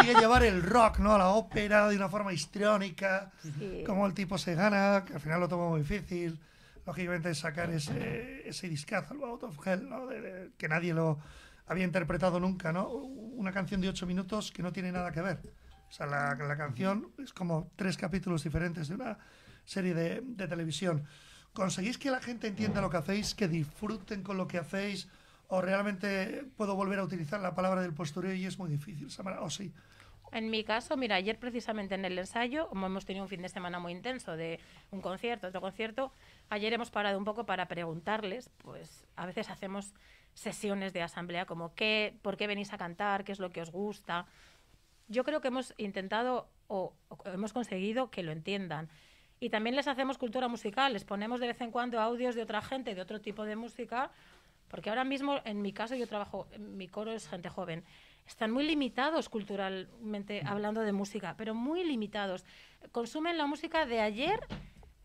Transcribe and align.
consigue 0.00 0.20
llevar 0.20 0.42
el 0.42 0.62
rock, 0.62 0.98
¿no? 0.98 1.14
A 1.14 1.18
la 1.18 1.28
ópera 1.28 1.88
de 1.88 1.96
una 1.96 2.08
forma 2.08 2.32
histriónica, 2.32 3.30
Sí. 3.42 3.84
cómo 3.86 4.06
el 4.06 4.14
tipo 4.14 4.38
se 4.38 4.54
gana, 4.54 5.04
que 5.06 5.14
al 5.14 5.20
final 5.20 5.40
lo 5.40 5.48
toma 5.48 5.68
muy 5.68 5.80
difícil. 5.80 6.38
Lógicamente 6.86 7.34
sacar 7.34 7.70
ese, 7.70 8.48
ese 8.48 8.68
discazo, 8.68 9.14
el 9.14 9.22
Out 9.22 9.42
of 9.44 9.66
Hell, 9.66 9.88
¿no? 9.88 10.06
De- 10.06 10.20
de- 10.20 10.50
que 10.56 10.68
nadie 10.68 10.92
lo 10.94 11.18
había 11.66 11.84
interpretado 11.84 12.40
nunca, 12.40 12.72
¿no? 12.72 12.88
Una 12.88 13.52
canción 13.52 13.80
de 13.80 13.88
ocho 13.88 14.06
minutos 14.06 14.50
que 14.50 14.62
no 14.62 14.72
tiene 14.72 14.90
nada 14.90 15.12
que 15.12 15.20
ver. 15.20 15.40
O 15.88 15.92
sea, 15.92 16.06
la, 16.06 16.34
la 16.34 16.56
canción 16.56 17.08
es 17.18 17.32
como 17.32 17.70
tres 17.76 17.96
capítulos 17.96 18.42
diferentes 18.44 18.88
de 18.88 18.94
una 18.94 19.18
serie 19.64 19.94
de, 19.94 20.22
de 20.24 20.48
televisión. 20.48 21.04
¿Conseguís 21.52 21.98
que 21.98 22.10
la 22.10 22.20
gente 22.20 22.46
entienda 22.48 22.80
lo 22.80 22.90
que 22.90 22.96
hacéis, 22.96 23.34
que 23.34 23.48
disfruten 23.48 24.22
con 24.22 24.36
lo 24.36 24.46
que 24.48 24.58
hacéis? 24.58 25.08
¿O 25.52 25.60
realmente 25.60 26.44
puedo 26.56 26.76
volver 26.76 27.00
a 27.00 27.04
utilizar 27.04 27.40
la 27.40 27.56
palabra 27.56 27.82
del 27.82 27.92
postureo 27.92 28.32
y 28.32 28.46
es 28.46 28.56
muy 28.56 28.70
difícil? 28.70 29.10
Samara? 29.10 29.42
¿O 29.42 29.50
sí? 29.50 29.72
En 30.30 30.48
mi 30.48 30.62
caso, 30.62 30.96
mira, 30.96 31.16
ayer 31.16 31.40
precisamente 31.40 31.96
en 31.96 32.04
el 32.04 32.16
ensayo, 32.16 32.68
como 32.68 32.86
hemos 32.86 33.04
tenido 33.04 33.24
un 33.24 33.28
fin 33.28 33.42
de 33.42 33.48
semana 33.48 33.80
muy 33.80 33.90
intenso 33.90 34.36
de 34.36 34.60
un 34.92 35.00
concierto, 35.00 35.48
otro 35.48 35.60
concierto, 35.60 36.12
ayer 36.50 36.72
hemos 36.72 36.92
parado 36.92 37.18
un 37.18 37.24
poco 37.24 37.46
para 37.46 37.66
preguntarles, 37.66 38.48
pues 38.58 39.04
a 39.16 39.26
veces 39.26 39.50
hacemos 39.50 39.92
sesiones 40.34 40.92
de 40.92 41.02
asamblea 41.02 41.46
como 41.46 41.74
qué, 41.74 42.16
por 42.22 42.36
qué 42.36 42.46
venís 42.46 42.72
a 42.72 42.78
cantar, 42.78 43.24
qué 43.24 43.32
es 43.32 43.40
lo 43.40 43.50
que 43.50 43.60
os 43.60 43.72
gusta. 43.72 44.26
Yo 45.08 45.24
creo 45.24 45.40
que 45.40 45.48
hemos 45.48 45.74
intentado 45.78 46.48
o, 46.68 46.94
o 47.08 47.18
hemos 47.28 47.52
conseguido 47.52 48.08
que 48.12 48.22
lo 48.22 48.30
entiendan. 48.30 48.88
Y 49.40 49.50
también 49.50 49.74
les 49.74 49.88
hacemos 49.88 50.16
cultura 50.16 50.46
musical, 50.46 50.92
les 50.92 51.04
ponemos 51.04 51.40
de 51.40 51.48
vez 51.48 51.60
en 51.60 51.72
cuando 51.72 51.98
audios 51.98 52.36
de 52.36 52.42
otra 52.42 52.62
gente, 52.62 52.94
de 52.94 53.00
otro 53.00 53.20
tipo 53.20 53.44
de 53.44 53.56
música, 53.56 54.12
porque 54.70 54.88
ahora 54.88 55.04
mismo, 55.04 55.40
en 55.44 55.60
mi 55.60 55.72
caso, 55.72 55.96
yo 55.96 56.06
trabajo, 56.06 56.46
mi 56.58 56.86
coro 56.86 57.12
es 57.12 57.28
gente 57.28 57.48
joven. 57.48 57.84
Están 58.26 58.52
muy 58.52 58.64
limitados 58.64 59.28
culturalmente 59.28 60.42
hablando 60.46 60.80
de 60.82 60.92
música, 60.92 61.34
pero 61.36 61.54
muy 61.54 61.82
limitados. 61.84 62.44
Consumen 62.92 63.36
la 63.36 63.46
música 63.46 63.84
de 63.84 64.00
ayer 64.00 64.38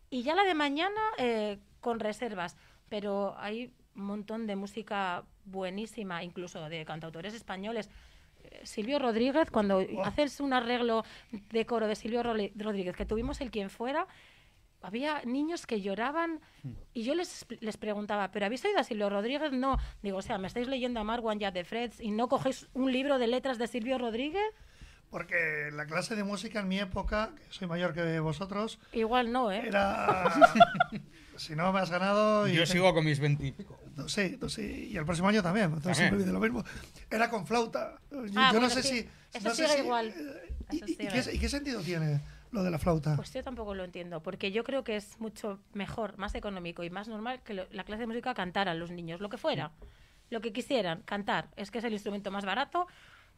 y 0.08 0.22
ya 0.22 0.36
la 0.36 0.44
de 0.44 0.54
mañana 0.54 1.00
eh, 1.18 1.58
con 1.80 1.98
reservas, 1.98 2.56
pero 2.88 3.34
hay 3.38 3.72
un 3.96 4.04
montón 4.04 4.46
de 4.46 4.54
música 4.54 5.24
buenísima, 5.44 6.22
incluso 6.22 6.68
de 6.68 6.84
cantautores 6.84 7.34
españoles. 7.34 7.90
Eh, 8.44 8.60
Silvio 8.62 9.00
Rodríguez, 9.00 9.50
cuando 9.50 9.84
haces 10.04 10.38
un 10.38 10.52
arreglo 10.52 11.04
de 11.32 11.66
coro 11.66 11.88
de 11.88 11.96
Silvio 11.96 12.22
Rodríguez, 12.22 12.94
que 12.94 13.04
tuvimos 13.04 13.40
el 13.40 13.50
quien 13.50 13.68
fuera, 13.68 14.06
había 14.86 15.20
niños 15.24 15.66
que 15.66 15.80
lloraban 15.80 16.40
y 16.94 17.02
yo 17.02 17.14
les, 17.14 17.44
les 17.60 17.76
preguntaba, 17.76 18.30
¿pero 18.30 18.46
habéis 18.46 18.64
oído 18.64 18.78
a 18.78 18.84
Silvio 18.84 19.10
Rodríguez? 19.10 19.52
No. 19.52 19.78
Digo, 20.02 20.18
o 20.18 20.22
sea, 20.22 20.38
¿me 20.38 20.46
estáis 20.46 20.68
leyendo 20.68 21.00
a 21.00 21.04
Marwan 21.04 21.38
ya 21.38 21.50
de 21.50 21.64
Freds 21.64 22.00
y 22.00 22.10
no 22.10 22.28
cogéis 22.28 22.68
un 22.72 22.92
libro 22.92 23.18
de 23.18 23.26
letras 23.26 23.58
de 23.58 23.66
Silvio 23.66 23.98
Rodríguez? 23.98 24.42
Porque 25.10 25.70
la 25.72 25.86
clase 25.86 26.16
de 26.16 26.24
música 26.24 26.60
en 26.60 26.68
mi 26.68 26.78
época, 26.80 27.30
que 27.36 27.52
soy 27.52 27.68
mayor 27.68 27.94
que 27.94 28.18
vosotros, 28.20 28.78
Igual 28.92 29.30
no, 29.32 29.50
¿eh? 29.52 29.62
era... 29.66 30.32
si 31.36 31.54
no 31.54 31.72
me 31.72 31.80
has 31.80 31.90
ganado... 31.90 32.48
Y 32.48 32.54
Yo 32.54 32.66
sigo 32.66 32.92
con 32.92 33.04
mis 33.04 33.20
veintipico. 33.20 33.78
Sí, 34.08 34.38
sí, 34.48 34.88
y 34.92 34.96
el 34.96 35.04
próximo 35.04 35.28
año 35.28 35.42
también, 35.42 35.66
entonces 35.66 35.96
También. 35.96 36.08
siempre 36.08 36.18
dice 36.18 36.32
lo 36.32 36.40
mismo. 36.40 36.64
Era 37.10 37.30
con 37.30 37.46
flauta. 37.46 37.98
Yo, 38.10 38.18
Ah, 38.36 38.50
yo 38.52 38.60
no 38.60 38.66
bueno, 38.66 38.70
sé 38.70 38.82
sí, 38.82 38.88
si... 39.00 39.08
eso 39.38 39.48
no 39.48 39.54
sé 39.54 39.64
sigue 39.66 39.76
si- 39.78 39.82
igual. 39.84 40.08
eh, 40.08 40.54
¿Y, 40.72 40.76
Eso 40.76 40.86
y- 40.86 40.90
y 40.92 40.94
sigue. 40.96 41.08
qué, 41.30 41.34
y 41.34 41.38
qué 41.38 41.48
sentido 41.48 41.80
tiene 41.82 42.20
lo 42.56 42.64
de 42.64 42.70
la 42.70 42.78
flauta? 42.78 43.14
Pues 43.16 43.32
yo 43.32 43.42
tampoco 43.44 43.74
lo 43.74 43.84
entiendo, 43.84 44.22
porque 44.22 44.50
yo 44.50 44.64
creo 44.64 44.82
que 44.82 44.96
es 44.96 45.20
mucho 45.20 45.60
mejor, 45.72 46.16
más 46.18 46.34
económico 46.34 46.82
y 46.84 46.90
más 46.90 47.06
normal 47.08 47.42
que 47.42 47.54
lo- 47.54 47.66
la 47.70 47.84
clase 47.84 48.00
de 48.00 48.06
música 48.06 48.34
cantara 48.34 48.72
a 48.72 48.74
los 48.74 48.90
niños, 48.90 49.20
lo 49.20 49.28
que 49.28 49.36
fuera, 49.38 49.72
lo 50.30 50.40
que 50.40 50.52
quisieran, 50.52 51.02
cantar. 51.02 51.48
Es 51.56 51.70
que 51.70 51.78
es 51.78 51.84
el 51.84 51.92
instrumento 51.92 52.30
más 52.30 52.44
barato, 52.44 52.86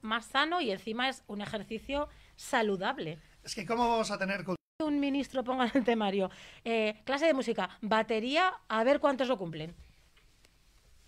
más 0.00 0.25
sano 0.27 0.60
y 0.60 0.70
encima 0.70 1.08
es 1.08 1.25
un 1.27 1.41
ejercicio 1.41 2.08
saludable. 2.36 3.19
Es 3.44 3.55
que 3.55 3.66
¿cómo 3.66 3.88
vamos 3.88 4.10
a 4.10 4.19
tener 4.19 4.38
cultura? 4.44 4.56
Un 4.80 5.00
ministro 5.00 5.42
ponga 5.42 5.64
en 5.66 5.72
el 5.75 5.84
temario, 5.84 6.30
eh, 6.64 7.00
clase 7.05 7.27
de 7.27 7.34
música, 7.34 7.69
batería, 7.82 8.53
a 8.69 8.84
ver 8.84 9.00
cuántos 9.00 9.27
lo 9.28 9.36
cumplen. 9.36 9.75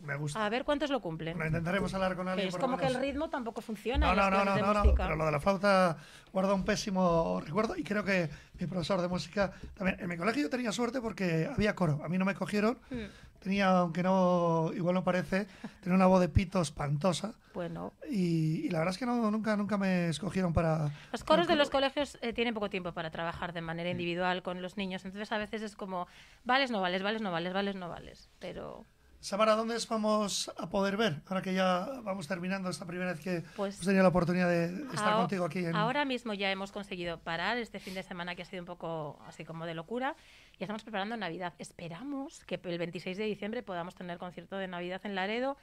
Me 0.03 0.17
gusta. 0.17 0.45
A 0.45 0.49
ver 0.49 0.65
cuántos 0.65 0.91
lo 0.91 1.01
cumplen. 1.01 1.37
Bueno, 1.37 1.49
intentaremos 1.49 1.93
hablar 1.95 2.17
con 2.17 2.29
alguien. 2.29 2.49
es 2.49 2.55
lo 2.55 2.61
como 2.61 2.77
que 2.77 2.87
el 2.87 2.95
ritmo 2.95 3.29
tampoco 3.29 3.61
funciona. 3.61 4.15
No, 4.15 4.15
no, 4.15 4.31
no, 4.31 4.45
no, 4.45 4.57
no, 4.57 4.85
no, 4.85 4.95
pero 4.95 5.17
lo 5.17 5.27
de 5.27 5.33
la 5.33 5.41
flauta 5.41 5.97
guarda 6.33 6.55
un 6.55 6.65
pésimo 6.65 7.41
recuerdo 7.45 7.77
y 7.77 7.85
creo 7.85 8.05
que 8.05 8.31
mi 8.59 8.67
profesor 8.67 9.01
de 9.01 9.09
música 9.09 9.53
también. 9.75 10.01
En 10.01 10.09
mi 10.09 10.17
colegio 10.17 10.43
yo 10.43 10.51
tenía 10.51 10.73
suerte 10.73 11.01
porque 11.01 11.49
había 11.53 11.75
coro. 11.75 12.01
A 12.05 12.09
mí 12.09 12.19
no 12.19 12.25
me 12.25 12.35
cogieron. 12.35 12.79
Hmm. 12.91 13.07
Tenía, 13.41 13.71
aunque 13.71 14.03
no, 14.03 14.71
igual 14.75 14.95
no 14.95 15.03
parece, 15.03 15.47
tenía 15.81 15.97
una 15.97 16.07
voz 16.07 16.21
de 16.21 16.29
pito 16.29 16.61
espantosa 16.61 17.33
Bueno, 17.55 17.95
y, 18.11 18.67
y 18.67 18.69
la 18.69 18.81
verdad 18.81 18.93
es 18.93 18.99
que 18.99 19.07
no, 19.07 19.31
nunca, 19.31 19.57
nunca 19.57 19.79
me 19.79 20.11
escogieron 20.11 20.53
para... 20.53 20.91
Los 21.11 21.25
coros 21.25 21.49
de 21.49 21.57
los 21.57 21.71
colegios 21.71 22.19
eh, 22.21 22.35
tienen 22.35 22.53
poco 22.53 22.69
tiempo 22.69 22.93
para 22.93 23.11
trabajar 23.11 23.55
de 23.55 23.63
manera 23.63 23.89
individual 23.89 24.43
con 24.43 24.61
los 24.61 24.77
niños, 24.77 25.07
entonces 25.07 25.33
a 25.33 25.39
veces 25.39 25.63
es 25.63 25.75
como, 25.75 26.07
vales, 26.45 26.71
no 26.71 26.83
vales, 26.83 27.03
vales, 27.03 27.23
no 27.23 27.33
vales, 27.33 27.55
vales, 27.55 27.77
no 27.77 27.89
vales, 27.89 28.29
pero 28.41 28.85
Samara, 29.21 29.55
¿dónde 29.55 29.75
os 29.75 29.87
vamos 29.87 30.51
a 30.57 30.71
poder 30.71 30.97
ver? 30.97 31.21
Ahora 31.29 31.43
que 31.43 31.53
ya 31.53 31.87
vamos 32.03 32.27
terminando 32.27 32.71
esta 32.71 32.87
primera 32.87 33.13
vez 33.13 33.21
que 33.21 33.43
Pues- 33.55 33.75
hemos 33.75 33.85
tenido 33.87 34.03
la 34.03 34.09
oportunidad 34.09 34.49
de 34.49 34.65
estar 34.95 35.15
contigo 35.17 35.45
aquí 35.45 35.59
en... 35.59 35.77
ahora 35.77 36.07
mismo 36.07 36.33
ya 36.33 36.51
hemos 36.51 36.73
conseguido 36.73 37.19
parar 37.19 37.59
este 37.59 37.81
fin 37.81 37.93
de 37.93 38.03
semana 38.03 38.35
que 38.35 38.43
ha 38.43 38.45
sido 38.47 38.63
un 38.63 38.67
poco 38.67 39.19
así 39.27 39.45
como 39.45 39.67
de 39.67 39.75
locura 39.75 40.17
y 40.59 40.65
estamos 40.65 40.83
preparando 40.83 41.19
Navidad. 41.19 41.53
Esperamos 41.59 42.43
que 42.47 42.59
el 42.65 42.79
26 42.79 43.19
de 43.19 43.25
diciembre 43.25 43.63
podamos 43.63 43.95
tener 43.95 44.17
concierto 44.17 44.57
de 44.57 44.69
Navidad 44.69 45.03
en 45.05 45.15
Laredo 45.15 45.59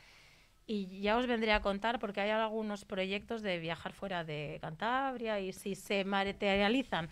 y 0.67 1.01
ya 1.01 1.17
os 1.17 1.25
vendré 1.25 1.51
a 1.51 1.61
contar 1.63 1.97
porque 1.97 2.21
hay 2.21 2.29
algunos 2.29 2.85
proyectos 2.85 3.41
de 3.41 3.57
viajar 3.57 3.91
fuera 3.91 4.23
de 4.23 4.59
Cantabria 4.61 5.39
y 5.39 5.51
si 5.51 5.73
se 5.73 6.05
materializan 6.05 7.09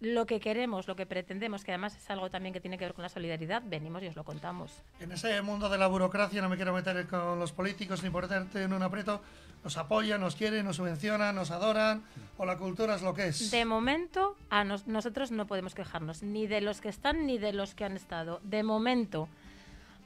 lo 0.00 0.26
que 0.26 0.40
queremos, 0.40 0.86
lo 0.88 0.94
que 0.96 1.06
pretendemos, 1.06 1.64
que 1.64 1.72
además 1.72 1.96
es 1.96 2.10
algo 2.10 2.30
también 2.30 2.52
que 2.52 2.60
tiene 2.60 2.76
que 2.76 2.84
ver 2.84 2.92
con 2.94 3.02
la 3.02 3.08
solidaridad, 3.08 3.62
venimos 3.64 4.02
y 4.02 4.08
os 4.08 4.16
lo 4.16 4.24
contamos. 4.24 4.70
En 5.00 5.10
ese 5.12 5.40
mundo 5.42 5.68
de 5.70 5.78
la 5.78 5.86
burocracia 5.86 6.42
no 6.42 6.48
me 6.50 6.56
quiero 6.56 6.72
meter 6.74 7.06
con 7.06 7.38
los 7.38 7.52
políticos 7.52 8.02
ni 8.02 8.10
ponerte 8.10 8.62
en 8.62 8.72
un 8.72 8.82
aprieto. 8.82 9.22
Nos 9.64 9.78
apoyan, 9.78 10.20
nos 10.20 10.36
quieren, 10.36 10.64
nos 10.66 10.76
subvencionan, 10.76 11.34
nos 11.34 11.50
adoran, 11.50 12.02
o 12.36 12.44
la 12.44 12.56
cultura 12.56 12.94
es 12.94 13.02
lo 13.02 13.14
que 13.14 13.28
es. 13.28 13.50
De 13.50 13.64
momento, 13.64 14.36
a 14.50 14.62
nos- 14.64 14.86
nosotros 14.86 15.32
no 15.32 15.46
podemos 15.46 15.74
quejarnos, 15.74 16.22
ni 16.22 16.46
de 16.46 16.60
los 16.60 16.80
que 16.80 16.88
están 16.90 17.26
ni 17.26 17.38
de 17.38 17.52
los 17.52 17.74
que 17.74 17.84
han 17.84 17.96
estado. 17.96 18.38
De 18.44 18.62
momento, 18.62 19.28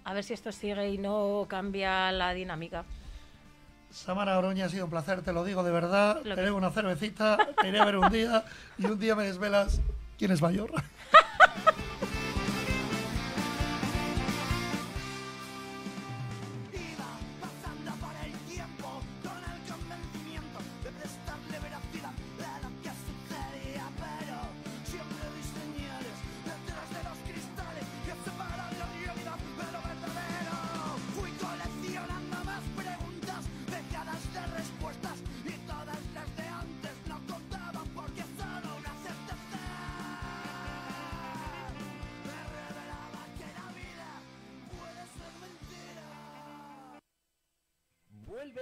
a 0.04 0.14
ver 0.14 0.24
si 0.24 0.32
esto 0.32 0.50
sigue 0.52 0.88
y 0.90 0.98
no 0.98 1.44
cambia 1.48 2.10
la 2.12 2.32
dinámica. 2.32 2.84
Samara 3.92 4.38
Oroña, 4.38 4.66
ha 4.66 4.68
sido 4.68 4.84
un 4.84 4.90
placer, 4.90 5.22
te 5.22 5.32
lo 5.32 5.44
digo 5.44 5.62
de 5.62 5.70
verdad. 5.72 6.16
Lo 6.24 6.34
Te 6.34 6.34
que- 6.36 6.40
debo 6.42 6.56
una 6.58 6.70
cervecita, 6.70 7.36
te 7.60 7.68
iré 7.68 7.80
a 7.80 7.84
ver 7.84 7.96
un 7.96 8.10
día 8.10 8.44
y 8.78 8.86
un 8.86 8.98
día 8.98 9.14
me 9.16 9.24
desvelas 9.24 9.80
quién 10.18 10.30
es 10.30 10.40
mayor. 10.40 10.70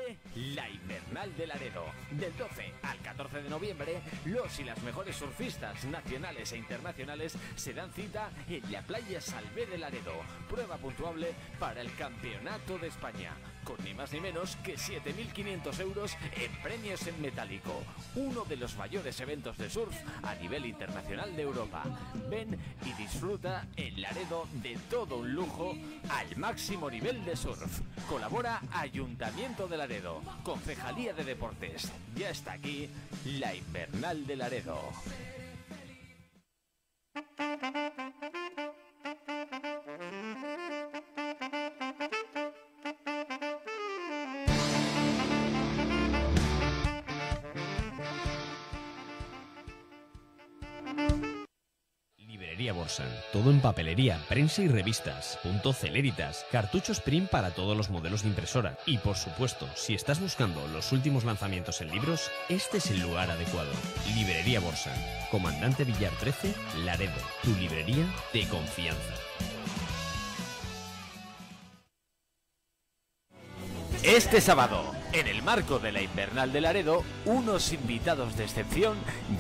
Hey. 0.07 0.28
La 0.39 0.69
Invernal 0.69 1.35
de 1.37 1.47
Laredo. 1.47 1.85
Del 2.11 2.37
12 2.37 2.73
al 2.83 2.99
14 2.99 3.43
de 3.43 3.51
noviembre, 3.51 4.01
los 4.25 4.59
y 4.61 4.65
las 4.65 4.81
mejores 4.83 5.17
surfistas 5.17 5.85
nacionales 5.85 6.53
e 6.53 6.59
internacionales 6.59 7.37
se 7.57 7.75
dan 7.75 7.93
cita 7.93 8.31
en 8.49 8.71
la 8.71 8.83
playa 8.83 9.21
Salvé 9.21 9.67
de 9.67 9.79
Laredo. 9.79 10.13
Prueba 10.49 10.77
puntuable 10.77 11.35
para 11.59 11.81
el 11.81 11.93
Campeonato 11.95 12.79
de 12.79 12.89
España. 12.89 13.33
Con 13.65 13.77
ni 13.85 13.93
más 13.93 14.13
ni 14.13 14.21
menos 14.21 14.57
que 14.57 14.77
7.500 14.77 15.81
euros 15.81 16.17
en 16.37 16.53
premios 16.63 17.07
en 17.07 17.21
metálico. 17.21 17.83
Uno 18.15 18.45
de 18.45 18.57
los 18.57 18.77
mayores 18.77 19.21
eventos 19.21 19.59
de 19.59 19.69
surf 19.69 19.95
a 20.23 20.35
nivel 20.37 20.65
internacional 20.67 21.35
de 21.37 21.43
Europa. 21.43 21.85
Ven 22.31 22.59
y 22.87 22.93
disfruta 22.95 23.67
en 23.77 24.01
Laredo 24.01 24.47
de 24.55 24.79
todo 24.89 25.19
un 25.19 25.35
lujo 25.35 25.77
al 26.09 26.37
máximo 26.37 26.91
nivel 26.91 27.25
de 27.25 27.37
surf. 27.37 27.81
Colabora 28.09 28.63
Ayuntamiento 28.73 29.67
de 29.69 29.77
Laredo, 29.77 30.23
Concejalía 30.43 31.13
de 31.13 31.25
Deportes. 31.25 31.93
Ya 32.17 32.31
está 32.31 32.53
aquí 32.53 32.89
la 33.25 33.55
Invernal 33.55 34.27
de 34.27 34.37
Laredo. 34.37 34.79
Todo 53.33 53.51
en 53.51 53.61
papelería, 53.61 54.19
prensa 54.27 54.63
y 54.63 54.69
revistas. 54.69 55.39
Punto 55.43 55.75
Celeritas. 55.75 56.47
Cartuchos 56.51 57.01
print 57.01 57.29
para 57.29 57.51
todos 57.51 57.77
los 57.77 57.91
modelos 57.91 58.23
de 58.23 58.29
impresora. 58.29 58.79
Y 58.87 58.97
por 58.99 59.17
supuesto, 59.17 59.69
si 59.75 59.95
estás 59.95 60.19
buscando 60.19 60.67
los 60.69 60.93
últimos 60.93 61.25
lanzamientos 61.25 61.83
en 61.83 61.91
libros, 61.91 62.31
este 62.49 62.79
es 62.79 62.91
el 62.91 63.01
lugar 63.01 63.31
adecuado. 63.31 63.71
Librería 64.15 64.61
Borsan. 64.61 64.97
Comandante 65.31 65.85
Villar 65.85 66.13
13, 66.21 66.55
Laredo. 66.87 67.21
Tu 67.43 67.55
librería 67.57 68.07
de 68.33 68.49
confianza. 68.49 69.15
Este 74.03 74.41
sábado, 74.41 74.95
en 75.13 75.27
el 75.27 75.43
marco 75.43 75.79
de 75.79 75.93
la 75.93 76.01
Invernal 76.01 76.51
de 76.51 76.63
Laredo, 76.63 77.05
unos 77.27 77.75
invitados 77.75 78.39
de 78.39 78.45
excepción 78.45 78.97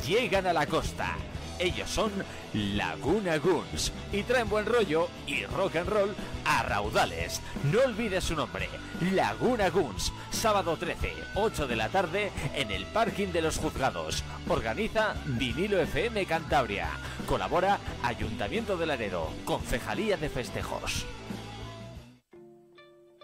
llegan 0.06 0.46
a 0.46 0.52
la 0.52 0.66
costa. 0.66 1.16
Ellos 1.58 1.90
son 1.90 2.12
Laguna 2.54 3.38
Guns 3.38 3.92
y 4.12 4.22
traen 4.22 4.48
buen 4.48 4.66
rollo 4.66 5.08
y 5.26 5.44
rock 5.46 5.76
and 5.76 5.88
roll 5.88 6.14
a 6.44 6.62
raudales. 6.62 7.40
No 7.64 7.80
olvides 7.80 8.24
su 8.24 8.36
nombre, 8.36 8.68
Laguna 9.12 9.70
Guns, 9.70 10.12
sábado 10.30 10.76
13, 10.76 11.12
8 11.34 11.66
de 11.66 11.76
la 11.76 11.88
tarde 11.88 12.30
en 12.54 12.70
el 12.70 12.86
parking 12.86 13.28
de 13.28 13.42
los 13.42 13.58
juzgados. 13.58 14.22
Organiza 14.48 15.14
Vinilo 15.26 15.80
FM 15.80 16.26
Cantabria. 16.26 16.88
Colabora 17.26 17.78
Ayuntamiento 18.02 18.76
de 18.76 18.86
Laredo, 18.86 19.28
Concejalía 19.44 20.16
de 20.16 20.28
Festejos. 20.28 21.06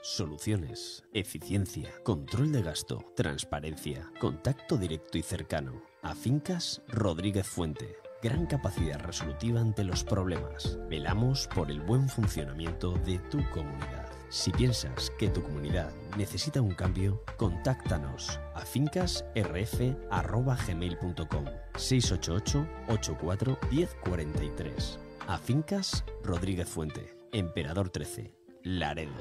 Soluciones, 0.02 1.02
eficiencia, 1.14 1.90
control 2.02 2.52
de 2.52 2.60
gasto, 2.60 3.02
transparencia, 3.16 4.10
contacto 4.20 4.76
directo 4.76 5.16
y 5.16 5.22
cercano. 5.22 5.82
A 6.02 6.14
Fincas 6.14 6.82
Rodríguez 6.88 7.46
Fuente. 7.46 8.03
Gran 8.24 8.46
capacidad 8.46 8.98
resolutiva 9.00 9.60
ante 9.60 9.84
los 9.84 10.02
problemas. 10.02 10.78
Velamos 10.88 11.46
por 11.54 11.70
el 11.70 11.82
buen 11.82 12.08
funcionamiento 12.08 12.92
de 13.04 13.18
tu 13.18 13.46
comunidad. 13.50 14.08
Si 14.30 14.50
piensas 14.50 15.12
que 15.18 15.28
tu 15.28 15.42
comunidad 15.42 15.92
necesita 16.16 16.62
un 16.62 16.70
cambio, 16.70 17.22
contáctanos 17.36 18.40
a 18.54 18.62
fincasrf.gmail.com 18.62 21.44
688 21.76 22.66
84 22.88 23.58
1043 23.70 24.98
A 25.28 25.36
Fincas 25.36 26.02
Rodríguez 26.22 26.66
Fuente, 26.66 27.14
Emperador 27.30 27.90
13, 27.90 28.32
Laredo. 28.62 29.12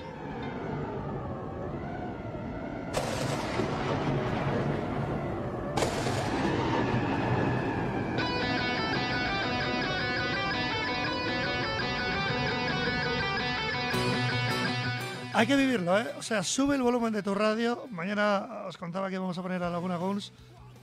Hay 15.33 15.47
que 15.47 15.55
vivirlo, 15.55 15.99
¿eh? 15.99 16.05
O 16.17 16.21
sea, 16.21 16.43
sube 16.43 16.75
el 16.75 16.83
volumen 16.83 17.11
de 17.11 17.23
tu 17.23 17.33
radio. 17.33 17.87
Mañana 17.89 18.65
os 18.67 18.77
contaba 18.77 19.09
que 19.09 19.17
vamos 19.17 19.35
a 19.37 19.41
poner 19.41 19.63
a 19.63 19.69
Laguna 19.71 19.97
Guns. 19.97 20.31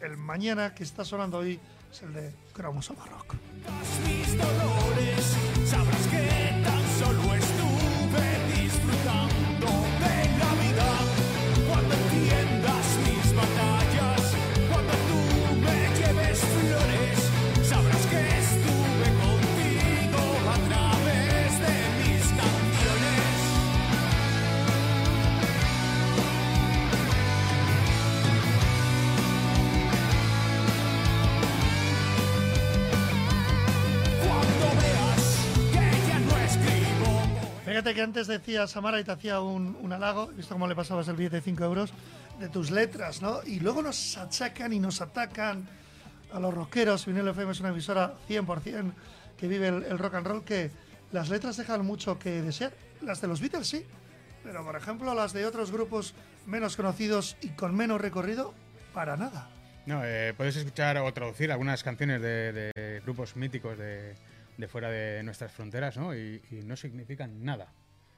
El 0.00 0.16
mañana 0.16 0.74
que 0.74 0.82
está 0.82 1.04
sonando 1.04 1.38
hoy 1.38 1.60
es 1.92 2.02
el 2.02 2.12
de 2.12 2.34
Cromosoma 2.52 3.06
Rock. 3.06 3.36
Fíjate 37.80 37.94
que 37.94 38.02
antes 38.02 38.26
decía 38.26 38.66
Samara 38.66 39.00
y 39.00 39.04
te 39.04 39.12
hacía 39.12 39.40
un, 39.40 39.74
un 39.80 39.90
halago, 39.90 40.26
visto 40.26 40.54
cómo 40.54 40.68
le 40.68 40.74
pasabas 40.74 41.08
el 41.08 41.16
billete 41.16 41.36
de 41.36 41.40
5 41.40 41.64
euros, 41.64 41.94
de 42.38 42.50
tus 42.50 42.70
letras, 42.70 43.22
¿no? 43.22 43.40
Y 43.46 43.58
luego 43.60 43.80
nos 43.80 44.18
achacan 44.18 44.74
y 44.74 44.78
nos 44.78 45.00
atacan 45.00 45.66
a 46.30 46.38
los 46.38 46.52
rockeros. 46.52 47.06
Vinilo 47.06 47.30
FM 47.30 47.52
es 47.52 47.60
una 47.60 47.70
emisora 47.70 48.16
100% 48.28 48.92
que 49.38 49.48
vive 49.48 49.68
el, 49.68 49.84
el 49.84 49.98
rock 49.98 50.16
and 50.16 50.26
roll, 50.26 50.44
que 50.44 50.70
las 51.10 51.30
letras 51.30 51.56
dejan 51.56 51.82
mucho 51.86 52.18
que 52.18 52.42
desear. 52.42 52.74
Las 53.00 53.22
de 53.22 53.28
los 53.28 53.40
Beatles 53.40 53.68
sí, 53.68 53.86
pero 54.44 54.62
por 54.62 54.76
ejemplo 54.76 55.14
las 55.14 55.32
de 55.32 55.46
otros 55.46 55.72
grupos 55.72 56.12
menos 56.44 56.76
conocidos 56.76 57.38
y 57.40 57.48
con 57.48 57.74
menos 57.74 57.98
recorrido, 57.98 58.52
para 58.92 59.16
nada. 59.16 59.48
No, 59.86 60.04
eh, 60.04 60.34
escuchar 60.38 60.98
o 60.98 61.10
traducir 61.14 61.50
algunas 61.50 61.82
canciones 61.82 62.20
de, 62.20 62.52
de 62.52 63.00
grupos 63.06 63.36
míticos 63.36 63.78
de, 63.78 64.16
de 64.60 64.68
fuera 64.68 64.90
de 64.90 65.22
nuestras 65.22 65.52
fronteras, 65.52 65.96
¿no? 65.96 66.14
Y, 66.14 66.40
no 66.64 66.76
significan 66.76 67.44
nada, 67.44 67.72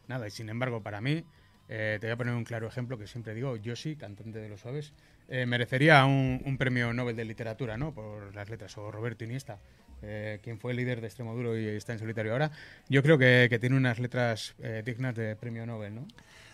nada. 0.08 0.26
Y 0.26 0.30
sin 0.30 0.48
embargo, 0.48 0.82
para 0.82 1.00
mí, 1.00 1.24
eh, 1.68 1.98
te 2.00 2.06
voy 2.08 2.12
a 2.12 2.16
poner 2.16 2.34
un 2.34 2.44
claro 2.44 2.66
ejemplo 2.66 2.98
que 2.98 3.06
siempre 3.06 3.34
digo, 3.34 3.56
Yoshi, 3.56 3.96
cantante 3.96 4.40
de 4.40 4.48
Los 4.48 4.60
Suaves, 4.60 4.92
eh, 5.28 5.46
merecería 5.46 6.04
un, 6.04 6.56
premio 6.58 6.92
Nobel 6.92 7.16
de 7.16 7.24
Literatura, 7.24 7.76
¿no? 7.76 7.94
Por 7.94 8.34
las 8.34 8.50
letras, 8.50 8.76
o 8.76 8.90
Roberto 8.90 9.24
Iniesta, 9.24 9.58
eh, 10.02 10.40
quien 10.42 10.58
fue 10.58 10.74
líder 10.74 11.00
de 11.00 11.06
Extremoduro 11.06 11.56
y 11.56 11.66
está 11.68 11.92
en 11.92 11.98
solitario 11.98 12.32
ahora. 12.32 12.50
Yo 12.88 13.02
creo 13.02 13.16
que, 13.16 13.56
tiene 13.60 13.76
unas 13.76 13.98
letras 13.98 14.54
dignas 14.84 15.14
de 15.14 15.36
premio 15.36 15.64
Nobel, 15.64 15.94
¿no? 15.94 16.06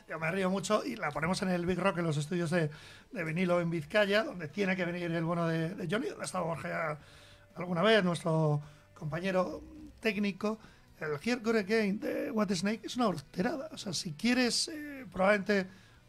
Yo 0.09 0.19
me 0.19 0.31
río 0.31 0.49
mucho 0.49 0.87
y 0.87 0.97
la 0.97 1.11
ponemos 1.11 1.43
en 1.43 1.51
el 1.51 1.67
Big 1.67 1.79
Rock, 1.79 1.99
en 1.99 2.05
los 2.05 2.17
estudios 2.17 2.51
de, 2.51 2.71
de 3.13 3.25
vinilo 3.25 3.61
en 3.61 3.69
Vizcaya, 3.69 4.23
donde 4.23 4.49
tiene 4.49 4.75
que 4.75 4.87
venir 4.87 5.11
el 5.11 5.25
bueno 5.25 5.47
de, 5.47 5.87
Johnny. 5.91 6.09
donde 6.09 6.23
Ha 6.23 6.25
estado 6.25 6.47
Borja 6.47 6.99
alguna 7.57 7.83
vez, 7.83 8.03
nuestro 8.03 8.63
compañero 8.95 9.63
técnico. 10.01 10.59
El 11.01 11.13
Here 11.23 11.41
Go 11.41 11.51
Again 11.51 12.01
de 12.01 12.31
What 12.31 12.51
Snake 12.53 12.81
es 12.85 12.97
una 12.97 13.09
horterada. 13.09 13.69
O 13.73 13.79
sea, 13.79 13.93
si 13.93 14.13
quieres 14.13 14.69
eh, 14.69 15.07
probablemente 15.13 15.67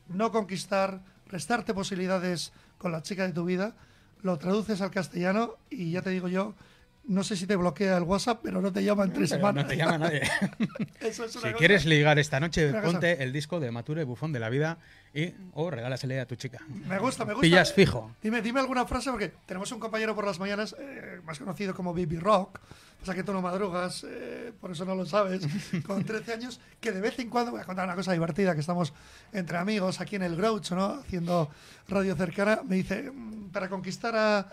no 0.07 0.31
conquistar, 0.31 1.01
restarte 1.27 1.73
posibilidades 1.73 2.51
con 2.77 2.91
la 2.91 3.01
chica 3.01 3.25
de 3.27 3.33
tu 3.33 3.45
vida, 3.45 3.75
lo 4.21 4.37
traduces 4.37 4.81
al 4.81 4.91
castellano 4.91 5.55
y 5.69 5.91
ya 5.91 6.01
te 6.01 6.09
digo 6.09 6.27
yo, 6.27 6.55
no 7.09 7.23
sé 7.23 7.35
si 7.35 7.45
te 7.45 7.55
bloquea 7.55 7.97
el 7.97 8.03
WhatsApp, 8.03 8.39
pero 8.43 8.61
no 8.61 8.71
te 8.71 8.83
llama 8.83 9.03
en 9.03 9.11
tres 9.13 9.29
Pero 9.31 9.39
semanas. 9.39 9.63
no 9.65 9.69
te 9.69 9.75
llama 9.77 9.97
nadie. 9.97 10.21
Eso 11.01 11.25
es 11.25 11.35
una 11.35 11.41
Si 11.41 11.47
cosa- 11.47 11.53
quieres 11.57 11.85
ligar 11.85 12.17
esta 12.19 12.39
noche, 12.39 12.69
Una 12.69 12.81
cosa- 12.81 12.91
ponte 12.93 13.23
el 13.23 13.33
disco 13.33 13.59
de 13.59 13.71
Mature 13.71 14.03
Bufón 14.05 14.31
de 14.31 14.39
la 14.39 14.49
Vida 14.49 14.77
y 15.13 15.33
o 15.53 15.69
regálasele 15.71 16.19
a 16.19 16.25
tu 16.27 16.35
chica. 16.35 16.59
Me 16.67 16.99
gusta, 16.99 17.25
me 17.25 17.33
gusta. 17.33 17.41
Pillas 17.41 17.73
fijo. 17.73 18.15
Dime, 18.21 18.41
dime 18.41 18.59
alguna 18.59 18.85
frase, 18.85 19.09
porque 19.11 19.33
tenemos 19.45 19.71
un 19.71 19.79
compañero 19.79 20.13
por 20.15 20.25
las 20.25 20.39
mañanas, 20.39 20.75
eh, 20.79 21.19
más 21.25 21.39
conocido 21.39 21.73
como 21.73 21.93
Bibi 21.93 22.17
Rock, 22.19 22.59
pasa 22.99 23.15
que 23.15 23.23
tú 23.23 23.33
no 23.33 23.41
madrugas, 23.41 24.05
eh, 24.07 24.51
por 24.61 24.71
eso 24.71 24.85
no 24.85 24.93
lo 24.93 25.05
sabes, 25.05 25.41
con 25.87 26.03
13 26.03 26.33
años, 26.33 26.59
que 26.79 26.91
de 26.91 27.01
vez 27.01 27.17
en 27.17 27.29
cuando, 27.29 27.51
voy 27.51 27.61
a 27.61 27.65
contar 27.65 27.85
una 27.85 27.95
cosa 27.95 28.11
divertida, 28.13 28.53
que 28.53 28.61
estamos 28.61 28.93
entre 29.33 29.57
amigos 29.57 29.99
aquí 29.99 30.15
en 30.17 30.21
el 30.23 30.35
Groucho, 30.35 30.75
¿no? 30.75 30.85
Haciendo 30.99 31.49
radio 31.87 32.15
cercana, 32.15 32.59
me 32.67 32.75
dice, 32.75 33.09
"Mm, 33.11 33.49
para 33.49 33.67
conquistar 33.67 34.15
a, 34.15 34.47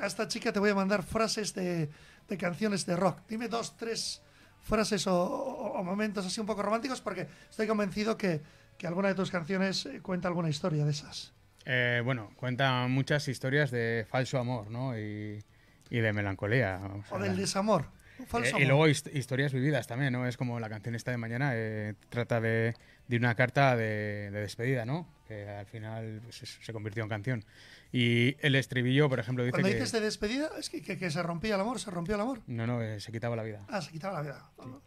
a 0.00 0.06
esta 0.06 0.28
chica 0.28 0.52
te 0.52 0.58
voy 0.60 0.70
a 0.70 0.74
mandar 0.74 1.02
frases 1.02 1.54
de, 1.54 1.88
de 2.28 2.36
canciones 2.38 2.86
de 2.86 2.96
rock. 2.96 3.20
Dime 3.28 3.48
dos, 3.48 3.76
tres 3.76 4.22
frases 4.62 5.06
o, 5.06 5.14
o- 5.24 5.72
o 5.78 5.82
momentos 5.84 6.24
así 6.26 6.40
un 6.40 6.46
poco 6.46 6.62
románticos, 6.62 7.00
porque 7.00 7.26
estoy 7.48 7.66
convencido 7.66 8.16
que, 8.16 8.40
que 8.78 8.86
alguna 8.86 9.08
de 9.08 9.14
tus 9.14 9.30
canciones 9.30 9.86
eh, 9.86 10.00
cuenta 10.02 10.28
alguna 10.28 10.48
historia 10.50 10.84
de 10.84 10.90
esas. 10.90 11.32
Eh, 11.64 12.00
bueno, 12.04 12.30
cuenta 12.36 12.86
muchas 12.88 13.28
historias 13.28 13.70
de 13.70 14.06
falso 14.08 14.38
amor, 14.38 14.70
¿no? 14.70 14.98
Y, 14.98 15.42
y 15.90 15.98
de 16.00 16.12
melancolía. 16.12 16.80
o 17.10 17.16
O 17.16 17.18
del 17.18 17.36
desamor. 17.36 17.86
Falso 18.26 18.58
Eh, 18.58 18.62
y 18.62 18.66
luego 18.66 18.86
hist- 18.86 19.10
historias 19.14 19.52
vividas 19.52 19.86
también, 19.86 20.12
¿no? 20.12 20.26
Es 20.26 20.36
como 20.36 20.60
la 20.60 20.68
canción 20.68 20.94
esta 20.94 21.10
de 21.10 21.16
mañana, 21.16 21.52
eh, 21.54 21.94
trata 22.10 22.38
de, 22.40 22.74
de 23.08 23.16
una 23.16 23.34
carta 23.34 23.76
de, 23.76 24.30
de 24.30 24.40
despedida, 24.40 24.84
¿no? 24.84 25.06
Que 25.26 25.48
al 25.48 25.66
final 25.66 26.20
pues, 26.22 26.42
es- 26.42 26.58
se 26.62 26.72
convirtió 26.72 27.02
en 27.02 27.08
canción. 27.08 27.44
Y 27.92 28.36
el 28.40 28.54
estribillo, 28.54 29.08
por 29.08 29.18
ejemplo, 29.18 29.42
dice 29.44 29.52
Cuando 29.52 29.68
que... 29.68 29.74
dices 29.74 29.92
de 29.92 30.00
despedida, 30.00 30.48
es 30.58 30.70
que, 30.70 30.80
que- 30.82 30.96
que 30.96 31.10
se 31.10 31.22
rompía 31.22 31.56
el 31.56 31.60
amor, 31.60 31.80
se 31.80 31.90
rompió 31.90 32.14
el 32.14 32.20
amor. 32.20 32.40
No, 32.46 32.66
no, 32.66 32.82
eh, 32.82 33.00
se 33.00 33.10
quitaba 33.10 33.34
la 33.36 33.42
vida. 33.42 33.64
Ah, 33.68 33.80
se 33.82 33.90
quitaba 33.90 34.14
la 34.14 34.22
vida. 34.22 34.50
No. 34.58 34.80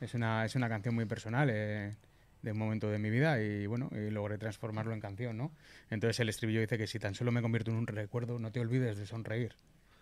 Es 0.00 0.14
una, 0.14 0.44
es 0.44 0.54
una 0.54 0.68
canción 0.68 0.94
muy 0.94 1.04
personal 1.06 1.48
eh, 1.50 1.96
de 2.42 2.52
un 2.52 2.58
momento 2.58 2.88
de 2.90 2.98
mi 2.98 3.10
vida 3.10 3.40
y 3.42 3.66
bueno, 3.66 3.90
y 3.92 4.10
logré 4.10 4.38
transformarlo 4.38 4.92
en 4.92 5.00
canción, 5.00 5.36
¿no? 5.36 5.52
Entonces 5.90 6.20
el 6.20 6.28
estribillo 6.28 6.60
dice 6.60 6.78
que 6.78 6.86
si 6.86 6.98
tan 6.98 7.14
solo 7.14 7.32
me 7.32 7.42
convierto 7.42 7.70
en 7.70 7.76
un 7.78 7.86
recuerdo, 7.86 8.38
no 8.38 8.52
te 8.52 8.60
olvides 8.60 8.98
de 8.98 9.06
sonreír, 9.06 9.56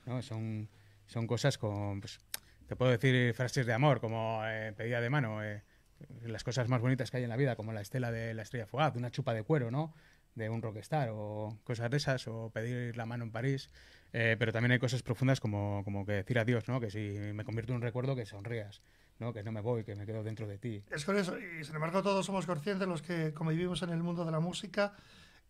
¿no? 0.07 0.21
Son, 0.23 0.69
son 1.07 1.27
cosas 1.27 1.57
con, 1.57 2.01
pues, 2.01 2.19
te 2.67 2.77
puedo 2.77 2.91
decir 2.91 3.33
frases 3.35 3.65
de 3.65 3.73
amor, 3.73 4.01
como 4.01 4.43
eh, 4.45 4.73
pedida 4.77 5.01
de 5.01 5.09
mano, 5.11 5.43
eh, 5.45 5.63
las 6.23 6.43
cosas 6.43 6.69
más 6.69 6.81
bonitas 6.81 7.11
que 7.11 7.19
hay 7.19 7.23
en 7.23 7.29
la 7.31 7.37
vida, 7.37 7.55
como 7.55 7.73
la 7.73 7.81
estela 7.81 8.11
de 8.11 8.35
la 8.35 8.43
estrella 8.43 8.67
fugaz, 8.67 8.97
una 8.97 9.11
chupa 9.11 9.33
de 9.35 9.43
cuero, 9.45 9.71
¿no? 9.71 9.95
De 10.35 10.49
un 10.51 10.63
rockstar 10.63 11.11
o 11.13 11.59
cosas 11.65 11.91
de 11.91 11.97
esas, 11.99 12.27
o 12.29 12.51
pedir 12.51 12.97
la 12.97 13.07
mano 13.07 13.25
en 13.25 13.33
París. 13.33 13.69
Eh, 14.15 14.37
pero 14.39 14.53
también 14.53 14.73
hay 14.73 14.79
cosas 14.79 15.03
profundas 15.03 15.41
como, 15.41 15.83
como 15.85 16.05
que 16.05 16.13
decir 16.13 16.39
adiós, 16.39 16.69
¿no? 16.69 16.81
Que 16.81 16.91
si 16.91 16.99
me 17.35 17.45
convierto 17.45 17.73
en 17.73 17.77
un 17.77 17.83
recuerdo, 17.83 18.15
que 18.15 18.27
sonrías, 18.27 18.83
¿no? 19.19 19.33
Que 19.33 19.43
no 19.43 19.53
me 19.53 19.61
voy, 19.63 19.85
que 19.85 19.95
me 19.97 20.05
quedo 20.05 20.23
dentro 20.23 20.47
de 20.47 20.59
ti. 20.59 20.85
Es 20.91 21.05
curioso, 21.07 21.37
y 21.39 21.65
sin 21.65 21.75
embargo 21.75 22.03
todos 22.03 22.27
somos 22.27 22.45
conscientes, 22.47 22.87
los 22.87 23.01
que 23.03 23.33
convivimos 23.33 23.83
en 23.83 23.91
el 23.91 24.03
mundo 24.03 24.25
de 24.27 24.31
la 24.33 24.41
música, 24.41 24.93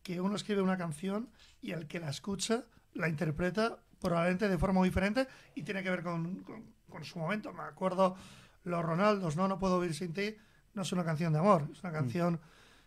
que 0.05 0.21
uno 0.21 0.37
escribe 0.37 0.63
una 0.63 0.77
canción 0.79 1.29
y 1.61 1.73
el 1.73 1.87
que 1.89 1.99
la 2.01 2.11
escucha 2.11 2.65
la 2.95 3.09
interpreta 3.09 3.79
probablemente 4.01 4.49
de 4.49 4.59
forma 4.59 4.81
muy 4.81 4.89
diferente 4.89 5.27
y 5.55 5.63
tiene 5.63 5.83
que 5.83 5.91
ver 5.91 6.03
con, 6.03 6.43
con- 6.45 6.65
con 6.89 7.05
su 7.05 7.19
momento. 7.19 7.53
Me 7.53 7.63
acuerdo 7.63 8.17
Los 8.65 8.85
Ronaldos, 8.85 9.37
¿no? 9.37 9.49
No 9.49 9.59
puedo 9.59 9.81
vivir 9.81 9.95
sin 9.97 10.13
ti, 10.13 10.37
no 10.75 10.83
es 10.83 10.93
una 10.93 11.05
canción 11.05 11.33
de 11.33 11.39
amor, 11.41 11.69
es 11.73 11.81
una 11.83 11.93
canción 11.93 12.41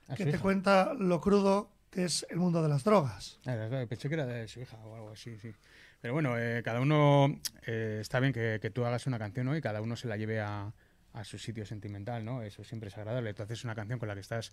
A 0.07 0.15
que 0.15 0.25
te 0.25 0.39
cuenta 0.39 0.93
lo 0.93 1.19
crudo 1.19 1.71
que 1.95 2.03
es 2.03 2.25
el 2.29 2.37
mundo 2.37 2.61
de 2.61 2.67
las 2.67 2.83
drogas. 2.83 3.39
Ah, 3.45 3.55
pensé 3.87 4.09
que 4.09 4.15
era 4.15 4.25
de 4.25 4.49
su 4.49 4.59
hija 4.59 4.75
o 4.83 4.95
algo 4.95 5.11
así, 5.11 5.37
sí. 5.39 5.53
Pero 6.01 6.13
bueno, 6.13 6.37
eh, 6.37 6.61
cada 6.61 6.81
uno 6.81 7.39
eh, 7.65 7.99
está 8.01 8.19
bien 8.19 8.33
que, 8.33 8.59
que 8.61 8.69
tú 8.69 8.85
hagas 8.85 9.07
una 9.07 9.17
canción 9.17 9.45
¿no? 9.45 9.55
y 9.55 9.61
cada 9.61 9.81
uno 9.81 9.95
se 9.95 10.09
la 10.09 10.17
lleve 10.17 10.41
a, 10.41 10.73
a 11.13 11.23
su 11.23 11.37
sitio 11.37 11.65
sentimental, 11.65 12.25
¿no? 12.25 12.43
Eso 12.43 12.65
siempre 12.65 12.89
es 12.89 12.97
agradable. 12.97 13.33
Tú 13.33 13.43
haces 13.43 13.63
una 13.63 13.75
canción 13.75 13.97
con 13.97 14.09
la 14.09 14.13
que 14.13 14.19
estás 14.19 14.51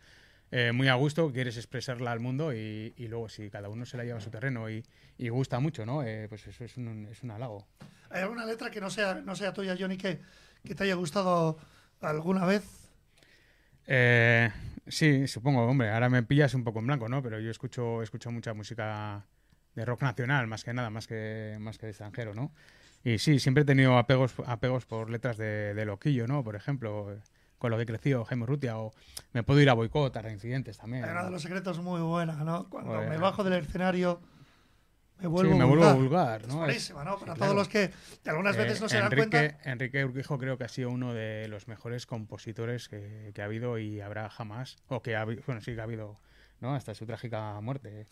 eh, 0.52 0.70
muy 0.70 0.86
a 0.86 0.94
gusto, 0.94 1.32
quieres 1.32 1.56
expresarla 1.56 2.12
al 2.12 2.20
mundo 2.20 2.54
y, 2.54 2.94
y 2.96 3.08
luego 3.08 3.28
si 3.28 3.50
cada 3.50 3.68
uno 3.68 3.86
se 3.86 3.96
la 3.96 4.04
lleva 4.04 4.18
a 4.18 4.22
su 4.22 4.30
terreno 4.30 4.70
y, 4.70 4.84
y 5.18 5.28
gusta 5.28 5.58
mucho, 5.58 5.84
¿no? 5.84 6.04
Eh, 6.04 6.26
pues 6.28 6.46
eso 6.46 6.64
es 6.64 6.76
un, 6.76 7.08
es 7.10 7.24
un 7.24 7.32
halago. 7.32 7.66
¿Hay 8.08 8.22
alguna 8.22 8.46
letra 8.46 8.70
que 8.70 8.80
no 8.80 8.88
sea, 8.88 9.14
no 9.16 9.34
sea 9.34 9.52
tuya, 9.52 9.74
Johnny, 9.76 9.96
que, 9.96 10.20
que 10.64 10.76
te 10.76 10.84
haya 10.84 10.94
gustado 10.94 11.58
alguna 12.00 12.46
vez? 12.46 12.81
Eh, 13.86 14.50
sí, 14.86 15.26
supongo, 15.26 15.64
hombre, 15.66 15.90
ahora 15.90 16.08
me 16.08 16.22
pillas 16.22 16.54
un 16.54 16.64
poco 16.64 16.78
en 16.78 16.86
blanco, 16.86 17.08
¿no? 17.08 17.22
Pero 17.22 17.40
yo 17.40 17.50
escucho, 17.50 18.02
escucho 18.02 18.30
mucha 18.30 18.54
música 18.54 19.26
de 19.74 19.84
rock 19.84 20.02
nacional, 20.02 20.46
más 20.46 20.64
que 20.64 20.72
nada, 20.72 20.90
más 20.90 21.06
que, 21.06 21.56
más 21.60 21.78
que 21.78 21.86
de 21.86 21.90
extranjero, 21.90 22.34
¿no? 22.34 22.52
Y 23.04 23.18
sí, 23.18 23.38
siempre 23.38 23.62
he 23.62 23.66
tenido 23.66 23.98
apegos, 23.98 24.34
apegos 24.46 24.86
por 24.86 25.10
letras 25.10 25.36
de, 25.36 25.74
de 25.74 25.84
Loquillo, 25.84 26.26
¿no? 26.26 26.44
Por 26.44 26.54
ejemplo, 26.54 27.16
con 27.62 27.70
lo 27.70 27.78
que 27.78 27.86
creció 27.86 28.24
Jaime 28.24 28.44
Rutia, 28.44 28.76
o 28.76 28.92
me 29.32 29.44
puedo 29.44 29.60
ir 29.60 29.70
a 29.70 29.74
boicot, 29.74 30.16
a 30.16 30.20
reincidentes 30.22 30.78
también. 30.78 31.04
Una 31.04 31.14
¿no? 31.14 31.24
de 31.26 31.30
los 31.30 31.42
secretos 31.42 31.78
muy 31.78 32.00
buena, 32.00 32.34
¿no? 32.44 32.68
Cuando 32.68 32.94
Joder. 32.94 33.08
me 33.08 33.18
bajo 33.18 33.44
del 33.44 33.54
escenario, 33.54 34.20
me 35.28 35.28
Sí, 35.28 35.32
vuelvo 35.32 35.56
me 35.56 35.64
vulgar. 35.64 35.94
vuelvo 35.94 36.00
vulgar, 36.08 36.40
Es 36.42 36.48
¿no? 36.48 36.56
buenísima, 36.58 37.04
¿no? 37.04 37.12
sí, 37.14 37.20
Para 37.20 37.34
claro. 37.34 37.40
todos 37.52 37.56
los 37.56 37.68
que 37.68 37.90
algunas 38.26 38.56
veces 38.56 38.78
Eh, 38.78 38.82
no 38.82 38.88
se 38.88 38.96
dan 38.96 39.04
Enrique, 39.12 39.28
cuenta. 39.30 39.70
Enrique 39.70 40.04
Urquijo 40.04 40.38
creo 40.38 40.58
que 40.58 40.64
ha 40.64 40.68
sido 40.68 40.90
uno 40.90 41.14
de 41.14 41.48
los 41.48 41.68
mejores 41.68 42.06
compositores 42.06 42.88
que, 42.88 43.30
que 43.34 43.42
ha 43.42 43.46
habido 43.46 43.78
y 43.78 44.00
habrá 44.00 44.28
jamás, 44.30 44.76
o 44.88 45.02
que 45.02 45.16
ha, 45.16 45.24
bueno, 45.24 45.60
sí 45.60 45.74
que 45.74 45.80
ha 45.80 45.84
habido, 45.84 46.16
¿no? 46.60 46.74
Hasta 46.74 46.94
su 46.94 47.06
trágica 47.06 47.60
muerte. 47.60 48.06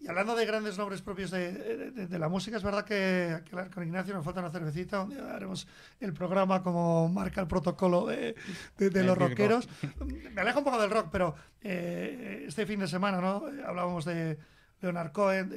Y 0.00 0.08
hablando 0.08 0.34
de 0.36 0.44
grandes 0.44 0.76
nombres 0.76 1.00
propios 1.00 1.30
de, 1.30 1.52
de- 1.90 2.06
de- 2.08 2.18
la 2.18 2.28
música, 2.28 2.58
es 2.58 2.62
verdad 2.62 2.84
que, 2.84 3.40
que 3.48 3.70
con 3.70 3.84
Ignacio 3.84 4.12
nos 4.12 4.22
falta 4.24 4.40
una 4.40 4.50
cervecita, 4.50 4.98
donde 4.98 5.18
haremos 5.18 5.66
el 6.00 6.12
programa 6.12 6.62
como 6.62 7.08
marca 7.08 7.40
el 7.40 7.46
protocolo 7.46 8.04
de, 8.06 8.34
de- 8.76 9.02
los 9.02 9.16
rockeros. 9.16 9.66
Me 10.34 10.42
alejo 10.42 10.58
un 10.58 10.64
poco 10.64 10.80
del 10.80 10.90
rock, 10.90 11.08
pero 11.10 11.34
eh, 11.62 12.44
este 12.46 12.66
fin 12.66 12.80
de 12.80 12.88
semana, 12.88 13.20
¿no? 13.20 13.48
Eh, 13.48 13.62
Hablábamos 13.64 14.04
de 14.04 14.36
Leonard 14.82 15.12
Cohen, 15.12 15.50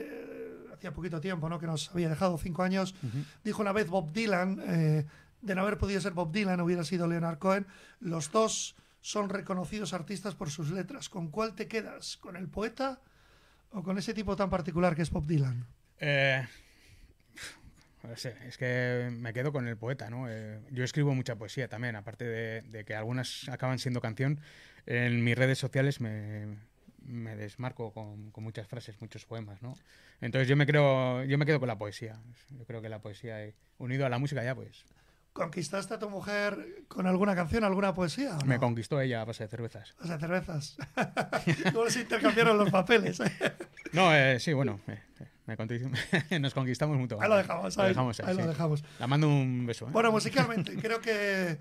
hacía 0.77 0.93
poquito 0.93 1.19
tiempo, 1.19 1.49
¿no? 1.49 1.59
Que 1.59 1.67
nos 1.67 1.89
había 1.91 2.09
dejado 2.09 2.37
cinco 2.37 2.63
años. 2.63 2.95
Dijo 3.43 3.61
una 3.61 3.73
vez 3.73 3.89
Bob 3.89 4.11
Dylan, 4.11 4.61
eh, 4.65 5.05
de 5.41 5.55
no 5.55 5.61
haber 5.61 5.77
podido 5.77 5.99
ser 5.99 6.13
Bob 6.13 6.31
Dylan, 6.31 6.61
hubiera 6.61 6.83
sido 6.83 7.07
Leonard 7.07 7.39
Cohen. 7.39 7.67
Los 7.99 8.31
dos 8.31 8.75
son 9.01 9.29
reconocidos 9.29 9.93
artistas 9.93 10.35
por 10.35 10.49
sus 10.49 10.71
letras. 10.71 11.09
¿Con 11.09 11.29
cuál 11.29 11.55
te 11.55 11.67
quedas? 11.67 12.17
¿Con 12.17 12.35
el 12.35 12.47
poeta 12.47 13.01
o 13.71 13.83
con 13.83 13.97
ese 13.97 14.13
tipo 14.13 14.35
tan 14.35 14.49
particular 14.49 14.95
que 14.95 15.01
es 15.01 15.09
Bob 15.09 15.25
Dylan? 15.25 15.65
Eh, 15.99 16.47
es 18.15 18.57
que 18.57 19.09
me 19.11 19.33
quedo 19.33 19.51
con 19.51 19.67
el 19.67 19.77
poeta, 19.77 20.09
¿no? 20.09 20.29
Eh, 20.29 20.59
yo 20.71 20.83
escribo 20.83 21.13
mucha 21.13 21.35
poesía 21.35 21.67
también, 21.67 21.95
aparte 21.95 22.25
de, 22.25 22.61
de 22.61 22.85
que 22.85 22.95
algunas 22.95 23.49
acaban 23.49 23.79
siendo 23.79 23.99
canción. 23.99 24.39
En 24.85 25.23
mis 25.23 25.37
redes 25.37 25.57
sociales 25.57 25.99
me, 25.99 26.57
me 27.07 27.35
desmarco 27.35 27.91
con, 27.93 28.31
con 28.31 28.43
muchas 28.43 28.67
frases, 28.67 28.99
muchos 29.01 29.25
poemas, 29.25 29.61
¿no? 29.61 29.75
Entonces 30.21 30.47
yo 30.47 30.55
me 30.55 30.65
creo, 30.65 31.23
yo 31.23 31.37
me 31.37 31.45
quedo 31.45 31.59
con 31.59 31.67
la 31.67 31.77
poesía. 31.77 32.21
Yo 32.51 32.65
creo 32.65 32.81
que 32.81 32.89
la 32.89 33.01
poesía, 33.01 33.43
eh, 33.43 33.55
unido 33.77 34.05
a 34.05 34.09
la 34.09 34.19
música 34.19 34.43
ya, 34.43 34.53
pues, 34.53 34.85
¿Conquistaste 35.37 35.93
a 35.93 35.99
tu 35.99 36.09
mujer 36.09 36.83
con 36.87 37.05
alguna 37.05 37.35
canción, 37.35 37.63
alguna 37.63 37.93
poesía? 37.93 38.35
o 38.41 38.45
me 38.45 38.55
no? 38.55 38.59
conquistó 38.61 38.99
ella 38.99 39.21
a 39.21 39.25
base 39.25 39.43
de 39.43 39.49
cervezas. 39.49 39.93
O 40.01 40.07
sea, 40.07 40.17
cervezas. 40.17 40.77
¿Cómo 41.73 41.87
se 41.91 42.01
intercambiaron 42.01 42.57
los 42.57 42.71
papeles? 42.71 43.21
No, 43.93 44.13
eh, 44.13 44.37
sí, 44.41 44.51
bueno, 44.51 44.81
eh, 44.87 44.99
eh, 45.21 45.27
me 45.45 45.55
nos 46.41 46.53
conquistamos 46.53 46.97
mutuamente. 46.97 47.23
Ahí 47.23 47.29
lo 47.29 47.37
dejamos, 47.37 47.77
Lo 47.77 47.83
ahí, 47.83 47.89
dejamos 47.89 48.19
ahí 48.19 48.35
lo 48.35 48.41
sí. 48.41 48.47
dejamos. 48.49 48.83
La 48.99 49.07
mando 49.07 49.29
un 49.29 49.65
beso. 49.65 49.87
¿eh? 49.87 49.91
Bueno, 49.93 50.11
musicalmente, 50.11 50.75
creo 50.75 50.99
que 50.99 51.57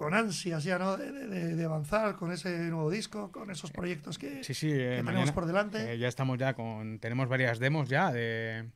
con 0.00 0.14
ansias 0.14 0.64
ya, 0.64 0.78
¿no? 0.78 0.96
De, 0.96 1.12
de- 1.12 1.54
de 1.56 1.64
avanzar 1.66 2.16
con 2.16 2.32
ese 2.32 2.56
nuevo 2.70 2.90
disco, 2.90 3.30
con 3.30 3.50
esos 3.50 3.70
proyectos 3.70 4.16
que, 4.18 4.42
Sí, 4.42 4.54
sí, 4.54 4.68
que 4.68 5.00
eh, 5.00 5.02
tenemos 5.04 5.30
por 5.32 5.44
delante. 5.44 5.92
eh, 5.92 5.98
ya 5.98 6.08
estamos 6.08 6.38
ya 6.38 6.54
con. 6.54 6.98
Tenemos 7.00 7.28
varias 7.28 7.58
demos 7.58 7.90
ya 7.90 8.10
de, 8.10 8.70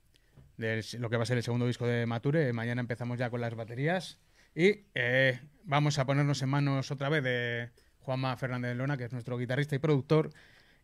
de 0.59 0.85
lo 0.99 1.09
que 1.09 1.16
va 1.16 1.23
a 1.23 1.26
ser 1.26 1.38
el 1.38 1.43
segundo 1.43 1.66
disco 1.66 1.87
de 1.87 2.04
Mature. 2.04 2.52
Mañana 2.52 2.83
empezamos 2.83 3.19
ya 3.19 3.31
con 3.31 3.40
las 3.40 3.54
baterías. 3.54 4.19
Y 4.54 4.85
eh, 4.95 5.40
vamos 5.64 5.99
a 5.99 6.04
ponernos 6.04 6.43
en 6.43 6.50
manos 6.50 6.90
otra 6.90 7.09
vez 7.09 7.25
de 7.25 7.71
Juanma 8.00 8.37
Fernández 8.37 8.69
de 8.73 8.75
Lona, 8.75 8.99
que 8.99 9.04
es 9.04 9.12
nuestro 9.12 9.38
guitarrista 9.38 9.75
y 9.75 9.78
productor. 9.78 10.28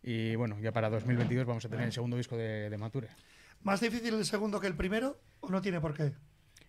Y 0.02 0.36
bueno, 0.36 0.58
ya 0.58 0.72
para 0.72 0.88
2022 0.88 1.44
vamos 1.44 1.66
a 1.66 1.68
tener 1.68 1.84
el 1.84 1.92
segundo 1.92 2.16
disco 2.16 2.38
de 2.38 2.74
Mature. 2.78 3.08
¿Más 3.62 3.80
difícil 3.82 4.14
el 4.14 4.24
segundo 4.24 4.58
que 4.58 4.68
el 4.68 4.74
primero 4.74 5.20
o 5.40 5.50
no 5.50 5.60
tiene 5.60 5.82
por 5.82 5.92
qué? 5.94 6.12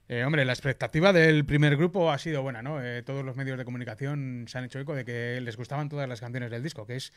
Eh, 0.07 0.25
hombre, 0.25 0.43
la 0.43 0.53
expectativa 0.53 1.13
del 1.13 1.45
primer 1.45 1.77
grupo 1.77 2.11
ha 2.11 2.17
sido 2.17 2.41
buena, 2.41 2.61
¿no? 2.61 2.83
Eh, 2.83 3.01
todos 3.03 3.23
los 3.23 3.35
medios 3.35 3.57
de 3.57 3.65
comunicación 3.65 4.45
se 4.47 4.57
han 4.57 4.65
hecho 4.65 4.79
eco 4.79 4.93
de 4.93 5.05
que 5.05 5.39
les 5.41 5.55
gustaban 5.55 5.87
todas 5.87 6.09
las 6.09 6.19
canciones 6.19 6.51
del 6.51 6.63
disco, 6.63 6.85
que 6.85 6.97
es, 6.97 7.13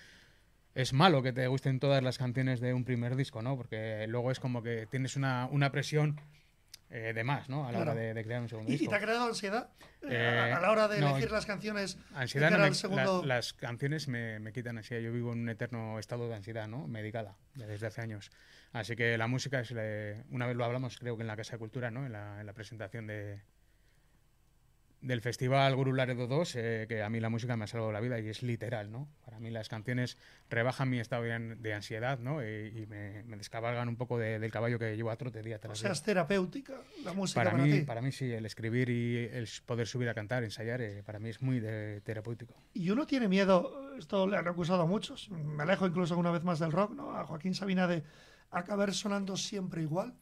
es 0.74 0.92
malo 0.92 1.22
que 1.22 1.32
te 1.32 1.46
gusten 1.48 1.80
todas 1.80 2.02
las 2.02 2.18
canciones 2.18 2.60
de 2.60 2.72
un 2.72 2.84
primer 2.84 3.16
disco, 3.16 3.42
¿no? 3.42 3.56
Porque 3.56 4.06
luego 4.08 4.30
es 4.30 4.38
como 4.38 4.62
que 4.62 4.86
tienes 4.86 5.16
una, 5.16 5.48
una 5.50 5.72
presión 5.72 6.20
eh, 6.96 7.12
de 7.12 7.24
más, 7.24 7.48
¿no? 7.48 7.64
A 7.66 7.72
la 7.72 7.78
Claro. 7.78 7.90
hora 7.90 8.00
de, 8.00 8.14
de 8.14 8.24
crear 8.24 8.40
un 8.40 8.48
segundo 8.48 8.70
¿Y, 8.70 8.74
y 8.74 8.78
disco. 8.78 8.90
te 8.90 8.96
ha 8.96 9.00
creado 9.00 9.26
ansiedad 9.26 9.68
eh, 10.02 10.08
Eh, 10.10 10.52
a, 10.52 10.58
a 10.58 10.60
la 10.60 10.70
hora 10.70 10.86
de 10.86 11.00
no, 11.00 11.10
elegir 11.10 11.32
las 11.32 11.44
canciones? 11.44 11.98
Ansiedad, 12.14 12.52
no 12.52 12.58
me- 12.58 12.72
segundo... 12.72 13.22
la- 13.24 13.34
las 13.36 13.52
canciones 13.52 14.06
me, 14.06 14.38
me 14.38 14.52
quitan 14.52 14.78
ansiedad. 14.78 15.02
Yo 15.02 15.12
vivo 15.12 15.32
en 15.32 15.40
un 15.40 15.48
eterno 15.48 15.98
estado 15.98 16.28
de 16.28 16.36
ansiedad, 16.36 16.68
¿no? 16.68 16.86
Medicada, 16.86 17.36
desde 17.54 17.88
hace 17.88 18.00
años. 18.00 18.30
Así 18.72 18.94
que 18.94 19.18
la 19.18 19.26
música 19.26 19.58
es, 19.60 19.72
la- 19.72 20.22
una 20.30 20.46
vez 20.46 20.54
lo 20.56 20.64
hablamos, 20.64 20.96
creo 20.98 21.16
que 21.16 21.22
en 21.22 21.26
la 21.26 21.36
Casa 21.36 21.52
de 21.54 21.58
Cultura, 21.58 21.90
¿no? 21.90 22.06
En 22.06 22.12
la, 22.12 22.40
en 22.40 22.46
la 22.46 22.52
presentación 22.52 23.08
de 23.08 23.40
del 25.04 25.20
festival 25.20 25.76
Guru 25.76 25.92
Laredo 25.92 26.26
2, 26.26 26.56
eh, 26.56 26.86
que 26.88 27.02
a 27.02 27.10
mí 27.10 27.20
la 27.20 27.28
música 27.28 27.56
me 27.56 27.64
ha 27.64 27.66
salvado 27.66 27.92
la 27.92 28.00
vida 28.00 28.18
y 28.20 28.28
es 28.28 28.42
literal, 28.42 28.90
¿no? 28.90 29.06
Para 29.24 29.38
mí 29.38 29.50
las 29.50 29.68
canciones 29.68 30.16
rebajan 30.48 30.88
mi 30.88 30.98
estado 30.98 31.22
de, 31.24 31.32
an- 31.34 31.62
de 31.62 31.74
ansiedad, 31.74 32.18
¿no? 32.18 32.42
Y, 32.42 32.46
y 32.82 32.86
me, 32.86 33.22
me 33.24 33.36
descabalgan 33.36 33.88
un 33.88 33.96
poco 33.96 34.18
de- 34.18 34.38
del 34.38 34.50
caballo 34.50 34.78
que 34.78 34.96
llevo 34.96 35.10
a 35.10 35.16
trote 35.16 35.42
día 35.42 35.56
O 35.56 35.60
tras 35.60 35.78
sea, 35.78 35.88
día. 35.90 35.92
es 35.92 36.02
terapéutica 36.02 36.72
la 37.04 37.12
música 37.12 37.38
Para 37.40 37.50
para, 37.52 37.62
mí, 37.64 37.70
ti. 37.72 37.80
para 37.82 38.00
mí 38.00 38.12
sí, 38.12 38.32
el 38.32 38.46
escribir 38.46 38.88
y 38.88 39.18
el 39.32 39.46
poder 39.66 39.86
subir 39.86 40.08
a 40.08 40.14
cantar, 40.14 40.42
ensayar, 40.42 40.80
eh, 40.80 41.02
para 41.04 41.18
mí 41.18 41.28
es 41.28 41.42
muy 41.42 41.60
de- 41.60 42.00
terapéutico. 42.00 42.54
Y 42.72 42.88
uno 42.90 43.06
tiene 43.06 43.28
miedo, 43.28 43.94
esto 43.98 44.26
le 44.26 44.38
han 44.38 44.48
acusado 44.48 44.82
a 44.82 44.86
muchos, 44.86 45.28
me 45.30 45.62
alejo 45.64 45.86
incluso 45.86 46.16
una 46.16 46.30
vez 46.30 46.44
más 46.44 46.58
del 46.58 46.72
rock, 46.72 46.92
¿no? 46.94 47.14
A 47.14 47.24
Joaquín 47.24 47.54
Sabina 47.54 47.86
de 47.86 48.02
acabar 48.50 48.94
sonando 48.94 49.36
siempre 49.36 49.82
igual. 49.82 50.14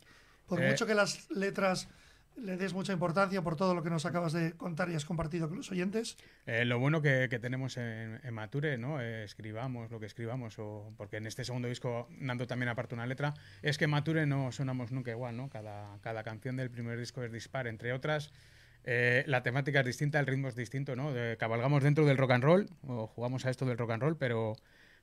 Por 0.47 0.61
Eh, 0.61 0.69
mucho 0.71 0.87
que 0.87 0.95
las 0.95 1.31
letras 1.31 1.89
le 2.37 2.57
des 2.57 2.73
mucha 2.75 2.93
importancia 2.93 3.43
por 3.43 3.57
todo 3.57 3.75
lo 3.75 3.83
que 3.83 3.91
nos 3.91 4.07
acabas 4.07 4.33
de 4.33 4.53
contar 4.53 4.91
y 4.91 4.95
has 4.95 5.05
compartido 5.05 5.49
con 5.49 5.59
los 5.59 5.71
oyentes. 5.71 6.17
Eh, 6.47 6.65
lo 6.65 6.79
bueno 6.79 7.03
que, 7.03 7.29
que 7.31 7.39
tenemos 7.39 7.77
en, 7.77 8.21
en 8.23 8.35
Mature, 8.35 8.79
¿no? 8.79 9.01
Eh, 9.01 9.25
escribamos 9.25 9.91
lo 9.91 10.01
que 10.01 10.07
escribamos, 10.07 10.59
o, 10.59 10.93
porque 10.97 11.19
en 11.19 11.27
este 11.27 11.45
segundo 11.45 11.69
disco 11.69 12.09
Nando 12.19 12.47
también 12.47 12.69
aparte 12.69 12.95
una 12.95 13.07
letra, 13.07 13.35
es 13.62 13.79
que 13.79 13.87
Mature 13.87 14.27
no 14.27 14.51
sonamos 14.53 14.93
nunca 14.93 15.11
igual, 15.11 15.37
¿no? 15.37 15.49
Cada, 15.51 15.99
cada 16.01 16.23
canción 16.23 16.57
del 16.57 16.71
primer 16.71 16.99
disco 16.99 17.23
es 17.23 17.33
dispar, 17.33 17.67
entre 17.67 17.93
otras. 17.93 18.33
eh, 18.85 19.25
la 19.27 19.43
temática 19.43 19.81
es 19.81 19.87
distinta, 19.87 20.19
el 20.19 20.27
ritmo 20.27 20.49
es 20.49 20.57
distinto, 20.57 20.97
¿no? 20.97 21.12
Cabalgamos 21.39 21.83
dentro 21.83 22.05
del 22.05 22.17
rock 22.17 22.33
and 22.33 22.45
roll, 22.45 22.69
o 22.87 23.07
jugamos 23.07 23.47
a 23.47 23.51
esto 23.51 23.65
del 23.67 23.79
rock 23.79 23.93
and 23.93 24.03
roll, 24.03 24.17
pero, 24.17 24.55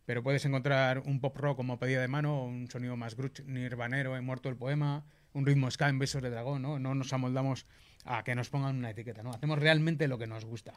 pero 0.06 0.24
puedes 0.24 0.44
encontrar 0.46 1.00
un 1.00 1.22
pop 1.22 1.38
rock 1.38 1.56
como 1.58 1.80
pedida 1.80 2.02
de 2.02 2.08
mano, 2.08 2.44
un 2.44 2.70
sonido 2.70 2.98
más 2.98 3.16
grunge, 3.16 3.44
nirvanero 3.46 4.18
en 4.18 4.26
Muerto 4.26 4.50
el 4.50 4.56
Poema, 4.58 5.06
un 5.34 5.46
ritmo 5.46 5.70
ska 5.72 5.90
en 5.90 6.00
Besos 6.00 6.22
de 6.22 6.30
Dragón, 6.30 6.62
¿no? 6.62 6.80
No 6.80 6.96
nos 6.96 7.12
amoldamos 7.14 7.66
a 8.06 8.24
que 8.24 8.36
nos 8.36 8.50
pongan 8.50 8.78
una 8.78 8.90
etiqueta, 8.92 9.24
¿no? 9.24 9.32
Hacemos 9.32 9.60
realmente 9.60 10.08
lo 10.08 10.18
que 10.18 10.28
nos 10.28 10.46
gusta. 10.46 10.74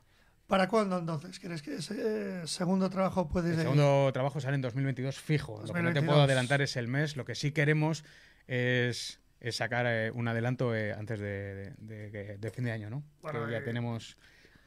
¿Para 0.47 0.69
cuándo 0.69 0.99
entonces? 0.99 1.39
¿Crees 1.39 1.63
que 1.63 1.77
ese 1.77 2.43
eh, 2.43 2.47
segundo 2.47 2.91
trabajo 2.91 3.29
puede 3.29 3.51
El 3.53 3.57
segundo 3.61 4.11
trabajo 4.13 4.41
sale 4.41 4.57
en 4.57 4.61
2022 4.63 5.19
fijo. 5.19 5.53
Lo 5.53 5.73
que 5.73 5.81
no 5.83 5.89
te 5.91 6.01
2022. 6.01 6.07
puedo 6.13 6.23
adelantar 6.23 6.61
es 6.61 6.77
el 6.77 6.89
mes. 6.89 7.17
Lo 7.17 7.25
que 7.25 7.35
sí 7.35 7.53
queremos 7.53 8.05
es, 8.47 9.21
es 9.41 9.57
sacar 9.57 9.87
eh, 9.89 10.11
un 10.11 10.29
adelanto 10.29 10.75
eh, 10.75 10.93
antes 10.93 11.21
de, 11.21 11.73
de- 11.79 12.11
de- 12.11 12.39
de 12.39 12.51
fin 12.51 12.65
de 12.65 12.73
año, 12.73 12.91
¿no? 12.91 13.03
Bueno, 13.23 13.47
Que 13.47 13.53
ya 13.53 13.59
eh, 13.59 13.63
tenemos, 13.63 14.19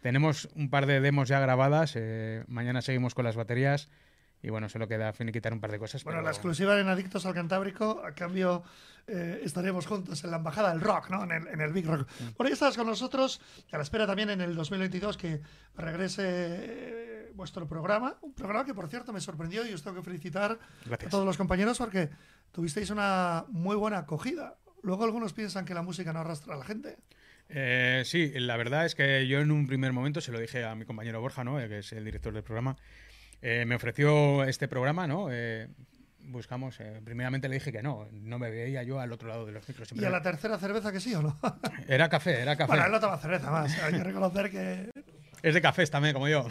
tenemos 0.01 0.50
un 0.56 0.70
par 0.70 0.86
de 0.88 1.01
demos 1.01 1.27
ya 1.27 1.39
grabadas. 1.39 1.96
mañana 2.48 2.82
seguimos 2.82 3.13
con 3.13 3.25
las 3.25 3.36
baterías 3.36 3.89
y 4.42 4.50
bueno, 4.50 4.70
solo 4.70 4.88
queda 4.88 5.12
finiquitar 5.13 5.54
un 5.54 5.60
par 5.60 5.72
de 5.72 5.77
cosas. 5.80 6.04
Bueno, 6.04 6.18
pero- 6.20 6.25
la 6.25 6.32
exclusiva 6.32 6.80
en 6.80 6.88
Adictos 6.88 7.25
al 7.25 7.34
Cantábrico, 7.34 8.01
a 8.06 8.13
cambio 8.15 8.63
eh, 9.08 9.42
estaremos 9.44 9.86
juntos 9.86 10.24
en 10.24 10.32
la 10.32 10.38
Embajada 10.38 10.72
del 10.72 10.82
Rock, 10.82 11.10
¿no? 11.10 11.24
En 11.24 11.32
el, 11.32 11.48
en 11.48 11.62
el 11.62 11.72
Big 11.74 11.86
Rock. 11.86 12.08
Mm. 12.20 12.28
Por 12.34 12.46
ahí 12.46 12.54
estás 12.54 12.76
con 12.76 12.88
nosotros, 12.88 13.42
a 13.72 13.78
la 13.78 13.84
espera 13.84 14.08
también 14.08 14.30
en 14.30 14.42
el 14.42 14.56
2022 14.56 15.18
que 15.18 15.42
regrese 15.76 16.24
eh, 16.26 17.32
vuestro 17.36 17.68
programa, 17.68 18.18
un 18.22 18.34
programa 18.34 18.66
que 18.66 18.74
por 18.74 18.88
cierto 18.88 19.14
me 19.14 19.22
sorprendió 19.22 19.66
y 19.66 19.74
os 19.74 19.84
tengo 19.84 19.98
que 19.98 20.04
felicitar 20.04 20.58
Gracias. 20.86 21.08
a 21.08 21.12
todos 21.12 21.26
los 21.26 21.38
compañeros 21.38 21.78
porque 21.78 22.10
tuvisteis 22.52 22.90
una 22.90 23.46
muy 23.50 23.76
buena 23.76 24.00
acogida. 24.00 24.58
Luego 24.82 25.04
algunos 25.04 25.34
piensan 25.34 25.66
que 25.66 25.74
la 25.74 25.82
música 25.82 26.14
no 26.14 26.20
arrastra 26.20 26.56
a 26.56 26.58
la 26.58 26.66
gente. 26.66 26.98
Eh, 27.50 28.04
sí, 28.06 28.32
la 28.36 28.58
verdad 28.58 28.86
es 28.86 28.96
que 28.96 29.28
yo 29.28 29.40
en 29.40 29.52
un 29.52 29.68
primer 29.68 29.94
momento 29.94 30.22
se 30.22 30.32
lo 30.32 30.40
dije 30.40 30.64
a 30.64 30.76
mi 30.76 30.86
compañero 30.86 31.22
Borja, 31.22 31.44
¿no? 31.44 31.58
Que 31.58 31.80
es 31.80 31.92
el 31.94 32.06
director 32.06 32.34
del 32.34 32.44
programa. 32.44 32.76
Eh, 33.42 33.66
me 33.66 33.76
ofreció 33.76 34.44
este 34.44 34.68
programa, 34.68 35.08
¿no? 35.08 35.28
Eh, 35.32 35.68
buscamos, 36.27 36.79
eh, 36.79 37.01
primeramente 37.03 37.48
le 37.50 37.55
dije 37.55 37.72
que 37.72 37.82
no, 37.84 38.08
no 38.12 38.39
me 38.39 38.50
veía 38.50 38.84
yo 38.84 39.00
al 39.00 39.12
otro 39.12 39.27
lado 39.27 39.46
de 39.46 39.51
los 39.51 39.67
micros. 39.67 39.88
Y 39.88 39.89
siempre- 39.89 40.08
a 40.08 40.10
la 40.12 40.22
tercera 40.22 40.58
cerveza 40.58 40.91
que 40.91 41.00
sí 41.00 41.13
o 41.15 41.22
no. 41.22 41.39
Era 41.88 42.10
café, 42.10 42.41
era 42.41 42.55
café. 42.55 42.67
bueno, 42.72 42.86
él 42.86 42.91
no 42.91 43.00
toma 43.00 43.17
cerveza 43.17 43.51
más. 43.51 43.77
Hay 43.84 43.94
que 43.94 44.03
reconocer 44.03 44.50
que. 44.51 44.89
Es 45.44 45.53
de 45.53 45.62
cafés 45.62 45.91
también, 45.91 46.13
como 46.13 46.27
yo. 46.27 46.48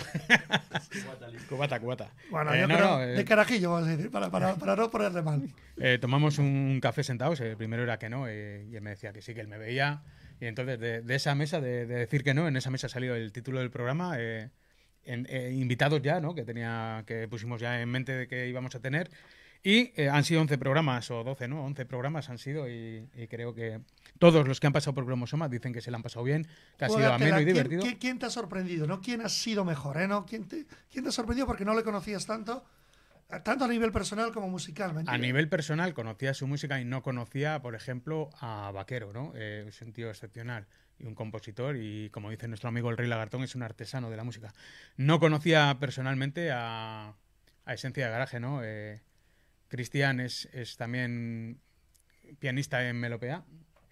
cubata, 1.49 1.81
cubata. 1.81 2.11
Bueno, 2.31 2.55
Eh, 2.55 2.61
yo 2.61 2.69
no, 2.69 2.75
creo. 2.77 2.89
no, 2.89 3.03
eh, 3.03 3.07
de 3.17 3.25
carajillo, 3.25 3.73
vamos 3.73 3.89
a 3.89 3.91
decir, 3.97 4.11
para, 4.11 4.31
para, 4.31 4.55
para 4.55 4.77
no 4.77 4.91
ponerle 4.91 5.23
mal. 5.23 5.43
Eh, 5.79 5.99
tomamos 6.01 6.39
un 6.39 6.79
café 6.81 7.03
sentados, 7.03 7.41
el 7.41 7.57
primero 7.57 7.83
era 7.83 7.99
que 7.99 8.09
no, 8.09 8.27
eh, 8.29 8.67
y 8.71 8.77
él 8.77 8.83
me 8.83 8.91
decía 8.91 9.13
que 9.13 9.23
sí, 9.23 9.35
que 9.35 9.41
él 9.41 9.49
me 9.49 9.59
veía. 9.59 10.03
Y 10.41 10.47
entonces 10.47 10.79
de, 10.79 11.03
de 11.03 11.15
esa 11.15 11.35
mesa, 11.35 11.61
de, 11.61 11.87
de 11.87 11.95
decir 11.97 12.23
que 12.25 12.35
no, 12.35 12.47
en 12.49 12.57
esa 12.57 12.71
mesa 12.71 12.89
salió 12.89 13.15
el 13.15 13.33
título 13.33 13.61
del 13.61 13.71
programa, 13.71 14.15
eh, 14.19 14.51
en- 15.05 15.27
eh, 15.29 15.51
invitados 15.53 16.01
ya, 16.03 16.21
¿no? 16.21 16.35
Que, 16.35 16.45
tenía, 16.45 17.05
que 17.07 17.29
pusimos 17.29 17.61
ya 17.61 17.81
en 17.81 17.89
mente 17.89 18.13
de 18.13 18.29
que 18.29 18.49
íbamos 18.49 18.75
a 18.75 18.81
tener. 18.81 19.11
Y 19.67 19.93
eh, 19.97 20.11
han 20.11 20.25
sido 20.25 20.43
11 20.43 20.59
programas, 20.59 21.11
o 21.11 21.25
12, 21.25 21.49
¿no? 21.49 21.65
11 21.65 21.87
programas 21.87 22.29
han 22.29 22.37
sido, 22.37 22.69
y, 22.69 23.09
y 23.15 23.27
creo 23.29 23.55
que 23.55 23.81
todos 24.19 24.47
los 24.47 24.61
que 24.61 24.67
han 24.67 24.75
pasado 24.75 24.93
por 24.95 25.07
Cromosoma 25.07 25.49
dicen 25.49 25.73
que 25.73 25.81
se 25.81 25.91
le 25.91 25.97
han 25.97 26.03
pasado 26.03 26.23
bien, 26.23 26.47
que 26.79 26.85
ha 26.85 26.89
sido 26.91 27.11
ameno 27.11 27.41
y 27.41 27.45
¿Quién- 27.45 27.55
divertido. 27.55 27.83
¿quién, 27.83 27.97
quién 27.97 28.19
te 28.19 28.27
ha 28.27 28.31
sorprendido? 28.31 28.87
¿no? 28.87 29.01
¿Quién 29.01 29.23
ha 29.23 29.29
sido 29.31 29.65
mejor? 29.65 29.97
¿eh? 30.03 30.07
¿No? 30.07 30.27
¿Quién, 30.27 30.47
te, 30.47 30.67
quién 30.93 31.03
te 31.05 31.09
ha 31.09 31.13
sorprendido 31.13 31.47
porque 31.47 31.65
no 31.65 31.75
le 31.75 31.83
conocías 31.83 32.27
tanto? 32.27 32.63
Tanto 33.43 33.65
a 33.65 33.69
nivel 33.69 33.91
personal 33.91 34.33
como 34.33 34.49
musical. 34.51 34.93
¿me 34.93 35.03
A 35.07 35.17
nivel 35.17 35.49
personal 35.49 35.95
conocía 35.95 36.35
su 36.35 36.47
música 36.47 36.79
y 36.79 36.85
no 36.85 37.03
conocía, 37.03 37.63
por 37.63 37.75
ejemplo, 37.75 38.29
a 38.41 38.71
Vaquero, 38.71 39.15
¿no? 39.15 39.33
Eh, 39.35 39.65
es 39.67 39.81
un 39.81 39.95
tío 39.95 40.11
excepcional 40.11 40.67
y 40.99 41.07
un 41.07 41.15
compositor 41.15 41.75
y, 41.77 42.11
como 42.11 42.29
dice 42.31 42.47
nuestro 42.49 42.69
amigo 42.69 42.91
el 42.91 42.99
Rey 42.99 43.09
Lagartón, 43.09 43.43
es 43.43 43.55
un 43.55 43.63
artesano 43.63 44.11
de 44.11 44.19
la 44.19 44.25
música. 44.25 44.53
No 44.99 45.19
conocía 45.21 45.75
personalmente 45.81 46.51
a, 46.53 47.15
a 47.65 47.75
Esencia 47.75 48.05
de 48.05 48.13
Garaje, 48.13 48.41
¿no? 48.41 48.61
Eh, 48.63 49.01
Cristian 49.69 50.21
es, 50.21 50.47
es 50.53 50.77
también 50.77 51.61
pianista 52.39 52.89
en 52.89 52.99
Melopea. 53.01 53.45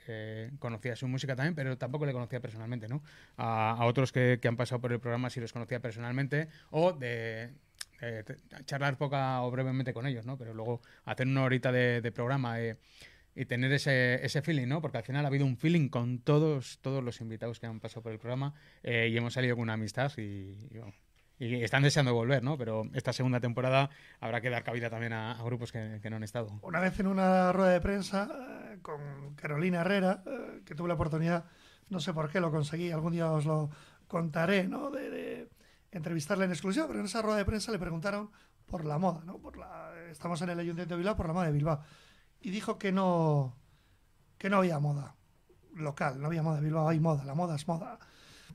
eh, 0.08 0.50
conocía 0.58 0.96
su 0.96 1.06
música 1.06 1.36
también, 1.36 1.54
pero 1.54 1.78
tampoco 1.78 2.06
le 2.06 2.12
conocía 2.12 2.40
personalmente, 2.40 2.88
¿no? 2.88 3.02
A, 3.36 3.70
a 3.78 3.84
otros 3.86 4.10
que, 4.10 4.38
que 4.42 4.48
han 4.48 4.56
pasado 4.56 4.80
por 4.80 4.92
el 4.92 4.98
programa 5.00 5.30
sí 5.30 5.40
los 5.40 5.52
conocía 5.52 5.78
personalmente 5.80 6.48
o 6.70 6.92
de, 6.92 7.52
de 8.00 8.24
te- 8.24 8.36
charlar 8.64 8.96
poca 8.98 9.40
o 9.42 9.50
brevemente 9.52 9.92
con 9.94 10.06
ellos, 10.06 10.26
¿no? 10.26 10.36
Pero 10.36 10.54
luego 10.54 10.80
hacer 11.04 11.26
una 11.28 11.44
horita 11.44 11.70
de, 11.70 12.00
de 12.00 12.10
programa 12.12 12.60
eh, 12.60 12.76
y 13.36 13.44
tener 13.46 13.72
ese, 13.72 14.24
ese 14.26 14.42
feeling, 14.42 14.66
¿no? 14.66 14.82
Porque 14.82 14.98
al 14.98 15.04
final 15.04 15.24
ha 15.24 15.28
habido 15.28 15.46
un 15.46 15.56
feeling 15.56 15.88
con 15.88 16.18
todos, 16.18 16.78
todos 16.82 17.02
los 17.04 17.20
invitados 17.20 17.60
que 17.60 17.66
han 17.66 17.78
pasado 17.80 18.02
por 18.02 18.10
el 18.12 18.18
programa 18.18 18.54
eh, 18.82 19.08
y 19.08 19.16
hemos 19.16 19.34
salido 19.34 19.54
con 19.54 19.62
una 19.62 19.74
amistad 19.74 20.10
y, 20.18 20.58
y, 20.70 20.78
bueno, 20.78 20.92
y 21.38 21.62
están 21.62 21.82
deseando 21.82 22.14
volver, 22.14 22.42
¿no? 22.42 22.56
Pero 22.56 22.84
esta 22.94 23.12
segunda 23.12 23.40
temporada 23.40 23.90
habrá 24.20 24.40
que 24.40 24.50
dar 24.50 24.62
cabida 24.62 24.90
también 24.90 25.12
a, 25.12 25.42
grupos 25.42 25.72
que, 25.72 26.00
no 26.08 26.16
han 26.16 26.22
estado. 26.22 26.58
Una 26.62 26.80
vez 26.80 26.98
en 27.00 27.06
una 27.06 27.52
rueda 27.52 27.70
de 27.70 27.80
prensa 27.80 28.28
eh, 28.72 28.78
con 28.82 29.34
Carolina 29.34 29.80
Herrera, 29.80 30.22
eh, 30.26 30.62
que 30.64 30.74
tuve 30.74 30.88
la 30.88 30.94
oportunidad, 30.94 31.44
no 31.88 32.00
sé 32.00 32.12
por 32.12 32.30
qué 32.30 32.40
lo 32.40 32.50
conseguí, 32.50 32.90
algún 32.90 33.12
día 33.12 33.30
os 33.30 33.44
lo 33.44 33.70
contaré, 34.06 34.68
¿no? 34.68 34.90
De, 34.90 35.10
de 35.10 35.48
entrevistarle 35.90 36.44
en 36.44 36.52
exclusiva, 36.52 36.86
pero 36.86 37.00
en 37.00 37.06
esa 37.06 37.22
rueda 37.22 37.38
de 37.38 37.44
prensa 37.44 37.72
le 37.72 37.78
preguntaron 37.78 38.30
por 38.66 38.84
la 38.84 38.98
moda, 38.98 39.22
¿no? 39.24 39.38
Por 39.38 39.56
la, 39.56 39.92
estamos 40.10 40.40
en 40.42 40.50
el 40.50 40.58
Ayuntamiento 40.58 40.94
de 40.94 40.98
Bilbao 40.98 41.16
por 41.16 41.26
la 41.26 41.32
moda 41.32 41.46
de 41.46 41.52
Bilbao. 41.52 41.82
Y 42.40 42.50
dijo 42.50 42.78
que 42.78 42.92
no, 42.92 43.56
que 44.38 44.48
no 44.48 44.58
había 44.58 44.78
moda 44.78 45.14
local, 45.74 46.20
no 46.20 46.26
había 46.26 46.42
moda 46.42 46.56
de 46.56 46.62
Bilbao, 46.62 46.88
hay 46.88 47.00
moda, 47.00 47.24
la 47.24 47.34
moda 47.34 47.56
es 47.56 47.68
moda. 47.68 47.98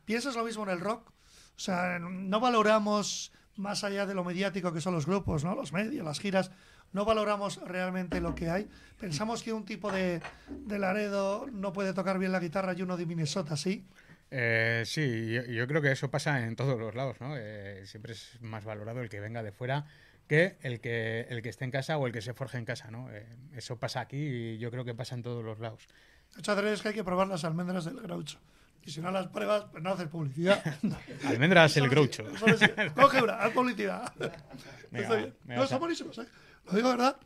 ¿Piensas 0.05 0.35
lo 0.35 0.43
mismo 0.43 0.63
en 0.63 0.69
el 0.69 0.79
rock? 0.79 1.11
O 1.57 1.59
sea, 1.59 1.97
no 1.99 2.39
valoramos 2.39 3.31
más 3.55 3.83
allá 3.83 4.05
de 4.05 4.13
lo 4.13 4.23
mediático 4.23 4.71
que 4.71 4.81
son 4.81 4.93
los 4.93 5.07
grupos, 5.07 5.43
¿no? 5.43 5.55
Los 5.55 5.73
medios, 5.73 6.05
las 6.05 6.19
giras, 6.19 6.51
no 6.93 7.03
valoramos 7.03 7.59
realmente 7.65 8.21
lo 8.21 8.35
que 8.35 8.49
hay. 8.49 8.69
Pensamos 8.99 9.41
que 9.41 9.51
un 9.51 9.65
tipo 9.65 9.91
de, 9.91 10.21
de 10.49 10.79
Laredo 10.79 11.47
no 11.51 11.73
puede 11.73 11.93
tocar 11.93 12.19
bien 12.19 12.31
la 12.31 12.39
guitarra 12.39 12.73
y 12.73 12.83
uno 12.83 12.95
de 12.95 13.05
Minnesota 13.05 13.57
sí. 13.57 13.85
Eh, 14.29 14.83
sí, 14.85 15.33
yo, 15.33 15.43
yo 15.45 15.67
creo 15.67 15.81
que 15.81 15.91
eso 15.91 16.11
pasa 16.11 16.45
en 16.45 16.55
todos 16.55 16.79
los 16.79 16.93
lados, 16.93 17.19
¿no? 17.19 17.35
Eh, 17.35 17.83
siempre 17.85 18.13
es 18.13 18.37
más 18.41 18.63
valorado 18.63 19.01
el 19.01 19.09
que 19.09 19.19
venga 19.19 19.41
de 19.41 19.51
fuera 19.51 19.85
que 20.27 20.57
el 20.61 20.81
que 20.81 21.21
el 21.29 21.41
que 21.41 21.49
esté 21.49 21.65
en 21.65 21.71
casa 21.71 21.97
o 21.97 22.05
el 22.05 22.13
que 22.13 22.21
se 22.21 22.33
forje 22.33 22.57
en 22.57 22.65
casa, 22.65 22.91
¿no? 22.91 23.09
Eh, 23.11 23.25
eso 23.55 23.79
pasa 23.79 24.01
aquí 24.01 24.17
y 24.17 24.57
yo 24.57 24.69
creo 24.69 24.85
que 24.85 24.93
pasa 24.93 25.15
en 25.15 25.23
todos 25.23 25.43
los 25.43 25.59
lados. 25.59 25.87
De 26.35 26.41
hecho, 26.41 26.59
es 26.67 26.81
que 26.81 26.89
hay 26.89 26.93
que 26.93 27.03
probar 27.03 27.27
las 27.27 27.45
almendras 27.45 27.85
del 27.85 27.99
Groucho. 28.01 28.39
Y 28.87 28.91
si 28.91 29.01
no 29.01 29.11
las 29.11 29.27
pruebas, 29.27 29.65
pues 29.69 29.83
no 29.83 29.91
haces 29.91 30.07
publicidad. 30.07 30.63
Almendras 31.25 31.75
el 31.75 31.89
groucho. 31.89 32.23
Coge 32.95 33.21
una, 33.21 33.33
haz 33.33 33.51
publicidad. 33.51 34.13
Venga, 34.17 35.03
Está 35.03 35.15
bien. 35.17 35.35
venga, 35.43 35.61
no, 35.61 35.67
son 35.67 35.79
buenísimos, 35.79 36.17
¿eh? 36.19 36.25
Lo 36.65 36.71
digo, 36.71 36.89
¿verdad? 36.91 37.17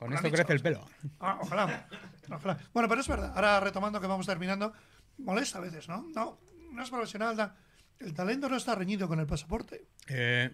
Con 0.00 0.12
esto 0.12 0.28
crece 0.32 0.52
el 0.52 0.60
pelo. 0.60 0.84
Ah, 1.20 1.38
ojalá. 1.40 1.86
ojalá. 2.28 2.58
Bueno, 2.72 2.88
pero 2.88 3.00
es 3.00 3.06
verdad. 3.06 3.32
Ahora 3.36 3.60
retomando 3.60 4.00
que 4.00 4.08
vamos 4.08 4.26
terminando, 4.26 4.72
molesta 5.18 5.58
a 5.58 5.60
veces, 5.60 5.88
¿no? 5.88 6.08
No, 6.12 6.40
no 6.72 6.82
es 6.82 6.90
profesional. 6.90 7.52
El 8.00 8.12
talento 8.12 8.48
no 8.48 8.56
está 8.56 8.74
reñido 8.74 9.06
con 9.06 9.20
el 9.20 9.26
pasaporte. 9.26 9.84
Eh, 10.08 10.50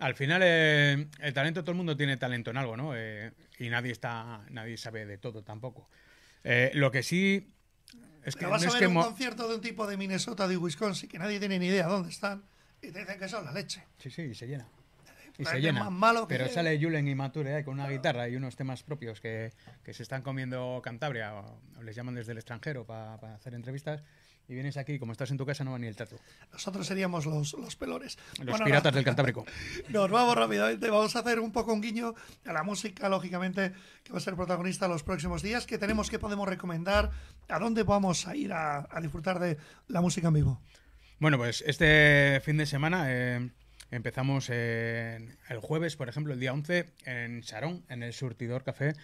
al 0.00 0.16
final, 0.16 0.42
eh, 0.44 1.08
el 1.20 1.32
talento, 1.32 1.62
todo 1.62 1.70
el 1.70 1.76
mundo 1.76 1.96
tiene 1.96 2.16
talento 2.16 2.50
en 2.50 2.56
algo, 2.56 2.76
¿no? 2.76 2.96
Eh, 2.96 3.32
y 3.60 3.68
nadie 3.68 3.92
está, 3.92 4.44
nadie 4.50 4.76
sabe 4.76 5.06
de 5.06 5.18
todo 5.18 5.44
tampoco. 5.44 5.88
Lo 6.72 6.90
que 6.90 7.04
sí 7.04 7.54
es 8.28 8.34
que 8.36 8.40
Te 8.40 8.44
no 8.46 8.50
vas 8.52 8.62
a 8.62 8.66
es 8.66 8.72
ver 8.74 8.80
que 8.82 8.86
un 8.86 8.94
concierto 9.02 9.48
de 9.48 9.54
un 9.56 9.60
tipo 9.60 9.86
de 9.86 9.96
Minnesota, 9.96 10.46
de 10.48 10.56
Wisconsin, 10.56 11.08
que 11.08 11.18
nadie 11.18 11.38
tiene 11.38 11.58
ni 11.58 11.66
idea 11.66 11.86
dónde 11.86 12.10
están, 12.10 12.42
y 12.82 12.90
te 12.90 13.00
dicen 13.00 13.18
que 13.18 13.28
son 13.28 13.44
la 13.44 13.52
leche. 13.52 13.82
Sí, 13.98 14.10
sí, 14.10 14.22
y 14.22 14.34
se 14.34 14.46
llena. 14.46 14.66
Y 15.38 15.44
se 15.44 15.60
llena. 15.60 15.84
más 15.84 15.92
malo 15.92 16.26
que- 16.26 16.36
Pero 16.36 16.48
sale 16.50 16.76
Julen 16.82 17.06
y 17.06 17.14
Mature 17.14 17.54
ahí 17.54 17.62
con 17.64 17.74
una 17.74 17.88
guitarra 17.88 18.28
y 18.28 18.34
unos 18.34 18.56
temas 18.56 18.82
propios 18.82 19.20
que, 19.20 19.52
que 19.84 19.94
se 19.94 20.02
están 20.02 20.22
comiendo 20.22 20.80
Cantabria 20.82 21.32
o, 21.34 21.60
o 21.78 21.82
les 21.82 21.94
llaman 21.94 22.16
desde 22.16 22.32
el 22.32 22.38
extranjero 22.38 22.84
para 22.84 23.14
hacer 23.36 23.54
entrevistas. 23.54 24.02
Y 24.48 24.54
vienes 24.54 24.78
aquí, 24.78 24.98
como 24.98 25.12
estás 25.12 25.30
en 25.30 25.36
tu 25.36 25.44
casa, 25.44 25.62
no 25.62 25.72
va 25.72 25.78
ni 25.78 25.86
el 25.86 25.94
trato. 25.94 26.16
Nosotros 26.52 26.86
seríamos 26.86 27.26
los, 27.26 27.52
los 27.52 27.76
pelones. 27.76 28.16
Los 28.38 28.46
Bueno, 28.46 28.64
piratas 28.64 28.92
no. 28.92 28.96
del 28.96 29.04
Cantábrico. 29.04 29.44
Nos 29.90 30.10
vamos 30.10 30.34
rápidamente. 30.36 30.88
Vamos 30.88 31.14
a 31.14 31.18
hacer 31.18 31.38
un 31.38 31.52
poco 31.52 31.72
un 31.74 31.82
guiño 31.82 32.14
a 32.46 32.52
la 32.54 32.62
música, 32.62 33.08
lógicamente, 33.10 33.72
que 34.02 34.12
va 34.12 34.18
a 34.18 34.22
ser 34.22 34.36
protagonista 34.36 34.88
los 34.88 35.02
próximos 35.02 35.42
días. 35.42 35.66
¿Qué 35.66 35.76
tenemos 35.76 36.08
que 36.08 36.18
podemos 36.18 36.48
recomendar? 36.48 37.10
¿A 37.48 37.58
dónde 37.58 37.82
vamos 37.82 38.26
a 38.26 38.34
ir 38.34 38.52
a, 38.54 38.88
a 38.90 39.00
disfrutar 39.02 39.38
de 39.38 39.58
la 39.88 40.00
música 40.00 40.28
en 40.28 40.34
vivo? 40.34 40.62
Bueno, 41.18 41.36
pues 41.36 41.62
este 41.66 42.40
fin 42.42 42.56
de 42.56 42.64
semana 42.64 43.04
eh, 43.08 43.50
empezamos 43.90 44.48
eh, 44.50 45.36
el 45.50 45.58
jueves, 45.58 45.96
por 45.96 46.08
ejemplo, 46.08 46.32
el 46.32 46.40
día 46.40 46.54
11, 46.54 46.86
en 47.04 47.42
Sarón, 47.42 47.84
en 47.90 48.02
el 48.02 48.12
Surtidor 48.14 48.64
Café. 48.64 48.94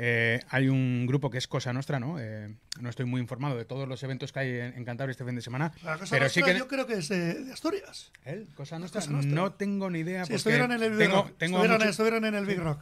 Eh, 0.00 0.40
hay 0.50 0.68
un 0.68 1.06
grupo 1.08 1.28
que 1.28 1.38
es 1.38 1.48
Cosa 1.48 1.72
Nostra, 1.72 1.98
¿no? 1.98 2.20
Eh, 2.20 2.54
no 2.80 2.88
estoy 2.88 3.04
muy 3.04 3.20
informado 3.20 3.56
de 3.56 3.64
todos 3.64 3.88
los 3.88 4.00
eventos 4.04 4.32
que 4.32 4.38
hay 4.38 4.50
en, 4.50 4.74
en 4.76 4.84
Cantabria 4.84 5.10
este 5.10 5.24
fin 5.24 5.34
de 5.34 5.42
semana. 5.42 5.72
La 5.82 5.98
cosa 5.98 6.14
pero 6.14 6.28
sí 6.28 6.40
que... 6.40 6.56
yo 6.56 6.68
creo 6.68 6.86
que 6.86 6.94
es 6.94 7.08
de, 7.08 7.34
de 7.42 7.52
Asturias. 7.52 8.12
¿El? 8.24 8.46
¿Cosa 8.54 8.78
Nostra? 8.78 9.00
Cosa 9.00 9.10
Nostra. 9.12 9.32
No 9.32 9.52
tengo 9.54 9.90
ni 9.90 9.98
idea. 10.00 10.24
Sí, 10.24 10.34
estuvieron 10.34 10.70
en 10.70 10.82
el 10.84 10.90
Big 10.90 11.00
tengo, 11.08 11.16
Rock. 11.22 11.32
tengo 11.38 11.56
estuvieron, 11.56 11.78
mucho- 11.78 11.90
estuvieron 11.90 12.24
en 12.26 12.34
el 12.36 12.46
Big 12.46 12.60
Rock. 12.60 12.80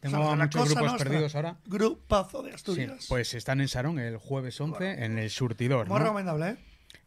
tengo 0.00 0.34
muchos 0.36 0.64
grupos 0.68 0.82
Nostra, 0.92 1.08
perdidos 1.08 1.36
ahora. 1.36 1.56
Grupazo 1.66 2.42
de 2.42 2.48
Sí, 2.50 2.54
Asturias. 2.56 3.06
pues 3.08 3.34
están 3.34 3.60
en 3.60 3.68
Sarón 3.68 4.00
el 4.00 4.16
jueves 4.16 4.60
11 4.60 5.04
en 5.04 5.18
el 5.18 5.30
Surtidor. 5.30 5.86
Muy 5.88 5.98
¿no? 5.98 6.04
recomendable, 6.04 6.48
¿eh? 6.50 6.56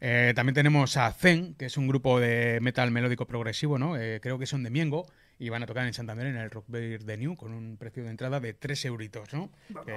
Eh, 0.02 0.32
también 0.34 0.54
tenemos 0.54 0.96
a 0.96 1.12
Zen, 1.12 1.54
que 1.56 1.66
es 1.66 1.76
un 1.76 1.86
grupo 1.86 2.18
de 2.18 2.58
metal 2.62 2.90
melódico 2.90 3.26
progresivo, 3.26 3.78
¿no? 3.78 3.98
Eh, 3.98 4.20
creo 4.22 4.38
que 4.38 4.46
son 4.46 4.62
de 4.62 4.70
Miengo 4.70 5.06
y 5.40 5.48
van 5.48 5.62
a 5.62 5.66
tocar 5.66 5.86
en 5.86 5.94
Santander 5.94 6.26
en 6.26 6.36
el 6.36 6.50
Rock 6.50 6.66
Beer 6.68 7.02
de 7.02 7.16
New 7.16 7.34
con 7.34 7.52
un 7.52 7.76
precio 7.78 8.04
de 8.04 8.10
entrada 8.10 8.38
de 8.40 8.52
3 8.52 8.84
euritos, 8.84 9.32
¿no? 9.32 9.50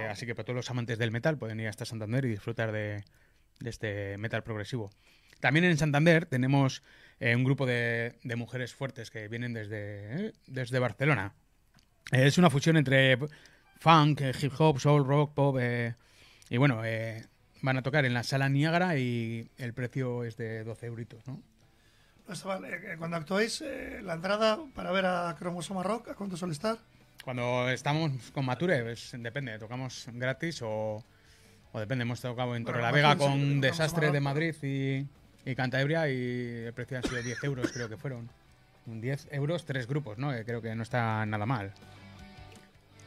Así 0.09 0.25
que 0.25 0.33
para 0.33 0.45
todos 0.45 0.55
los 0.55 0.69
amantes 0.71 0.97
del 0.97 1.11
metal 1.11 1.37
pueden 1.37 1.59
ir 1.59 1.67
hasta 1.67 1.83
Santander 1.85 2.23
y 2.25 2.29
disfrutar 2.29 2.71
de, 2.71 3.03
de 3.59 3.69
este 3.69 4.17
metal 4.17 4.41
progresivo. 4.43 4.89
También 5.41 5.65
en 5.65 5.77
Santander 5.77 6.25
tenemos 6.25 6.81
eh, 7.19 7.35
un 7.35 7.43
grupo 7.43 7.65
de, 7.65 8.15
de 8.23 8.35
mujeres 8.37 8.73
fuertes 8.73 9.11
que 9.11 9.27
vienen 9.27 9.53
desde, 9.53 10.27
eh, 10.27 10.33
desde 10.47 10.79
Barcelona. 10.79 11.33
Es 12.11 12.37
una 12.37 12.49
fusión 12.49 12.77
entre 12.77 13.17
funk, 13.79 14.21
eh, 14.21 14.31
hip 14.41 14.53
hop, 14.57 14.79
soul, 14.79 15.05
rock, 15.05 15.33
pop. 15.33 15.57
eh, 15.59 15.95
y 16.49 16.55
bueno, 16.57 16.85
eh, 16.85 17.25
van 17.61 17.75
a 17.77 17.81
tocar 17.81 18.05
en 18.05 18.13
la 18.13 18.23
sala 18.23 18.47
Niágara 18.47 18.97
y 18.97 19.49
el 19.57 19.73
precio 19.73 20.23
es 20.23 20.37
de 20.37 20.63
12 20.63 20.85
euritos, 20.85 21.27
¿no? 21.27 21.41
Eh, 22.29 22.33
eh, 22.93 22.95
cuando 22.97 23.17
actuéis, 23.17 23.61
eh, 23.61 23.99
la 24.01 24.13
entrada 24.13 24.57
para 24.73 24.91
ver 24.91 25.05
a 25.05 25.35
Cromosoma 25.37 25.83
Rock, 25.83 26.09
¿a 26.09 26.15
cuánto 26.15 26.37
suele 26.37 26.53
estar? 26.53 26.77
Cuando 27.23 27.69
estamos 27.69 28.11
con 28.31 28.45
Mature, 28.45 28.83
pues, 28.83 29.11
depende, 29.17 29.57
tocamos 29.59 30.07
gratis 30.13 30.61
o, 30.61 31.03
o 31.71 31.79
depende, 31.79 32.03
hemos 32.03 32.21
tocado 32.21 32.55
en 32.55 32.63
Bueno, 32.63 32.77
Torrelavega 32.77 33.09
Mature, 33.09 33.33
sí, 33.33 33.39
con 33.39 33.61
Desastre 33.61 34.11
de. 34.11 34.19
Madrid 34.19 34.55
y, 34.63 35.05
y 35.49 35.55
Cantabria 35.55 36.09
y 36.09 36.65
el 36.65 36.73
precio 36.73 36.97
han 36.97 37.03
sido 37.03 37.21
10 37.21 37.43
euros, 37.43 37.71
creo 37.71 37.89
que 37.89 37.97
fueron. 37.97 38.29
Un 38.85 38.99
10 38.99 39.27
euros, 39.31 39.65
tres 39.65 39.87
grupos, 39.87 40.17
¿no? 40.17 40.31
Que 40.31 40.43
creo 40.43 40.61
que 40.61 40.75
no 40.75 40.83
está 40.83 41.25
nada 41.25 41.45
mal. 41.45 41.71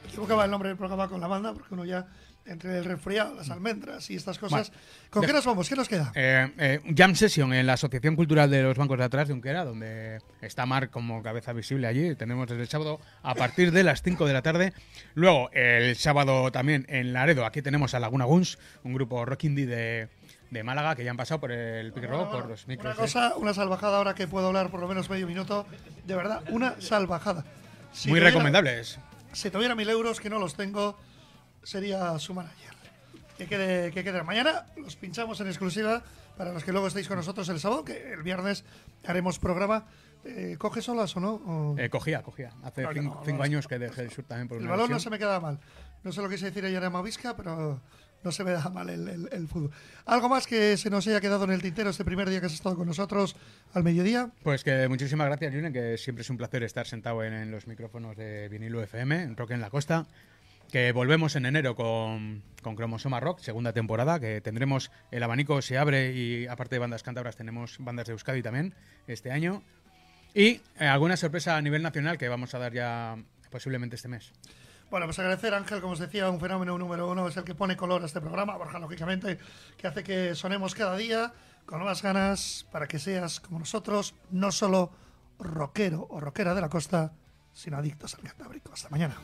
Equivocaba 0.09 0.45
el 0.45 0.51
nombre 0.51 0.69
del 0.71 0.79
programa 0.79 1.09
con 1.09 1.21
la 1.21 1.27
banda, 1.27 1.53
porque 1.53 1.75
uno 1.75 1.85
ya, 1.85 2.07
entre 2.47 2.79
el 2.79 2.85
resfriado, 2.85 3.35
las 3.35 3.51
almendras 3.51 4.09
y 4.11 4.17
estas 4.17 4.39
cosas. 4.39 4.73
¿Con 5.11 5.23
de- 5.23 5.27
qué 5.29 5.33
nos 5.33 5.45
vamos? 5.45 5.69
¿Qué 5.69 5.77
nos 5.77 5.89
queda? 5.89 6.13
Eh, 6.15 6.51
eh, 6.59 6.81
jam 6.97 7.15
session 7.15 7.53
en 7.53 7.67
la 7.67 7.75
Asociación 7.75 8.17
Cultural 8.17 8.51
de 8.51 8.63
los 8.63 8.77
Bancos 8.77 8.99
de 8.99 9.05
Atrás 9.05 9.29
de 9.29 9.35
Unquera, 9.35 9.65
donde 9.65 10.21
está 10.41 10.67
Marc 10.67 10.91
como 10.91 11.23
cabeza 11.23 11.53
visible 11.53 11.87
allí. 11.87 12.15
Tenemos 12.15 12.49
desde 12.49 12.63
el 12.63 12.69
sábado 12.69 13.01
a 13.23 13.35
partir 13.35 13.73
de 13.73 13.83
las 13.83 14.03
5 14.03 14.27
de 14.27 14.33
la 14.33 14.43
tarde. 14.43 14.73
Luego, 15.15 15.51
el 15.53 15.97
sábado 15.97 16.51
también 16.53 16.87
en 16.89 17.13
Laredo, 17.13 17.45
aquí 17.47 17.63
tenemos 17.63 17.95
a 17.95 18.01
Laguna 18.01 18.25
Guns, 18.25 18.59
un 18.85 18.95
grupo 18.95 19.25
rock 19.25 19.45
indie 19.45 19.67
de, 19.67 20.09
de 20.51 20.63
Málaga 20.63 20.95
que 20.95 21.05
ya 21.05 21.11
han 21.11 21.17
pasado 21.17 21.41
por 21.41 21.53
el 21.53 21.93
Pick 21.93 22.05
Rock, 22.05 22.31
por 22.31 22.47
los 22.49 22.65
Una 22.65 22.73
micros. 22.75 22.97
de- 22.97 23.01
cosa, 23.03 23.35
una 23.37 23.53
salvajada 23.55 23.99
ahora 23.99 24.15
que 24.15 24.29
puedo 24.29 24.47
hablar 24.49 24.71
por 24.71 24.81
lo 24.81 24.89
menos 24.89 25.11
medio 25.11 25.27
minuto. 25.27 25.67
De 26.07 26.15
verdad, 26.15 26.43
una 26.51 26.81
salvajada. 26.81 27.45
Si 27.93 28.09
Muy 28.11 28.21
recomendables. 28.21 28.99
Si 29.33 29.51
tuviera 29.51 29.75
mil 29.75 29.89
euros, 29.91 30.21
que 30.21 30.31
no 30.31 30.39
los 30.39 30.55
tengo, 30.55 30.99
sería 31.67 32.17
su 32.19 32.33
manager. 32.33 32.75
Que 33.37 33.47
quede, 33.47 33.91
que 33.91 34.03
quede. 34.03 34.23
Mañana 34.23 34.67
los 34.77 34.97
pinchamos 34.97 35.41
en 35.41 35.49
exclusiva 35.49 36.03
para 36.39 36.53
los 36.53 36.65
que 36.65 36.73
luego 36.73 36.87
estéis 36.87 37.09
con 37.09 37.17
nosotros 37.19 37.49
el 37.51 37.61
sábado, 37.61 37.85
que 37.85 38.13
el 38.13 38.23
viernes 38.23 38.65
haremos 39.05 39.39
programa. 39.39 39.85
Eh, 40.25 40.57
¿Coge 40.59 40.81
solas 40.81 41.15
o 41.17 41.21
no? 41.21 41.35
O- 41.35 41.79
Eh, 41.79 41.91
cogía, 41.91 42.23
cogía. 42.23 42.53
Hace 42.63 42.83
No, 42.83 42.91
cin- 42.93 43.05
no, 43.05 43.23
cinco 43.25 43.39
no, 43.39 43.45
años 43.45 43.69
que 43.69 43.79
dejé 43.79 44.03
el 44.03 44.11
sur 44.11 44.25
también 44.25 44.49
por 44.49 44.57
el 44.59 44.63
una 44.65 44.73
balón 44.73 44.91
no 44.91 44.99
se 45.01 45.11
me 45.11 45.19
queda 45.19 45.39
mal. 45.41 45.59
No 46.03 46.13
sé 46.13 46.23
lo 46.23 46.29
que 46.29 46.37
quise 46.37 46.47
decir 46.47 46.65
ayer 46.65 46.83
en 46.83 46.93
Mavisca, 46.93 47.37
pero 47.37 47.81
no 48.25 48.33
se 48.33 48.43
me 48.43 48.53
da 48.53 48.69
mal 48.71 48.89
el, 48.89 49.07
el- 49.07 49.29
el 49.31 49.47
fútbol. 49.49 49.71
¿Algo 50.07 50.29
más 50.29 50.47
que 50.47 50.77
se 50.79 50.89
nos 50.91 51.07
haya 51.07 51.21
quedado 51.21 51.45
en 51.45 51.51
el 51.53 51.63
tintero 51.63 51.91
este 51.91 52.05
primer 52.05 52.29
día 52.31 52.41
que 52.41 52.47
has 52.47 52.55
estado 52.55 52.75
con 52.75 52.87
nosotros 52.89 53.37
al 53.75 53.85
mediodía? 53.85 54.31
Pues 54.43 54.65
que 54.65 54.89
muchísimas 54.89 55.27
gracias, 55.29 55.53
Julen, 55.55 55.73
que 55.73 55.99
siempre 55.99 56.23
es 56.23 56.31
un 56.31 56.39
placer 56.39 56.63
estar 56.63 56.87
sentado 56.87 57.23
en, 57.23 57.35
en 57.35 57.51
los 57.51 57.67
micrófonos 57.67 58.17
de 58.17 58.49
Vinilo 58.49 58.83
FM, 58.83 59.23
en 59.23 59.37
Rock 59.37 59.51
en 59.53 59.61
la 59.61 59.69
Costa. 59.71 60.07
Que 60.71 60.93
volvemos 60.93 61.37
en 61.37 61.47
enero 61.47 61.77
con, 61.77 62.43
con 62.63 62.75
Cromosoma 62.75 63.21
Rock, 63.21 63.41
segunda 63.41 63.73
temporada, 63.73 64.19
que 64.19 64.41
tendremos 64.41 64.91
el 65.11 65.23
abanico 65.23 65.63
se 65.63 65.79
abre 65.79 66.13
y 66.13 66.47
aparte 66.47 66.75
de 66.75 66.81
bandas 66.81 67.03
cántabras 67.03 67.37
tenemos 67.37 67.77
bandas 67.79 68.07
de 68.07 68.13
Euskadi 68.13 68.43
también 68.43 68.75
este 69.07 69.31
año. 69.31 69.63
Y 70.35 70.61
eh, 70.79 70.87
alguna 70.87 71.17
sorpresa 71.17 71.57
a 71.57 71.63
nivel 71.63 71.83
nacional 71.83 72.19
que 72.19 72.29
vamos 72.29 72.55
a 72.55 72.59
dar 72.59 72.73
ya 72.73 73.17
posiblemente 73.51 73.97
este 73.97 74.09
mes. 74.09 74.33
Bueno, 74.91 75.07
pues 75.07 75.19
agradecer 75.19 75.55
Ángel, 75.55 75.81
como 75.81 75.95
os 75.95 75.99
decía, 75.99 76.31
un 76.31 76.39
fenómeno 76.41 76.77
número 76.79 77.11
uno, 77.11 77.27
es 77.27 77.37
el 77.37 77.45
que 77.45 77.55
pone 77.55 77.77
color 77.77 78.03
a 78.03 78.07
este 78.07 78.21
programa, 78.21 78.57
Borja, 78.57 78.79
lógicamente, 78.79 79.39
que 79.77 79.87
hace 79.87 80.05
que 80.05 80.35
sonemos 80.35 80.75
cada 80.75 80.97
día 80.97 81.33
con 81.65 81.79
nuevas 81.79 82.03
ganas 82.03 82.67
para 82.71 82.87
que 82.87 82.99
seas 82.99 83.41
como 83.41 83.59
nosotros, 83.59 84.15
no 84.31 84.53
solo 84.53 84.93
rockero 85.39 86.07
o 86.11 86.21
rockera 86.21 86.55
de 86.55 86.61
la 86.61 86.69
costa, 86.69 87.13
sino 87.53 87.77
adictos 87.77 88.15
al 88.15 88.23
Cantábrico. 88.23 88.73
Hasta 88.73 88.89
mañana. 88.91 89.17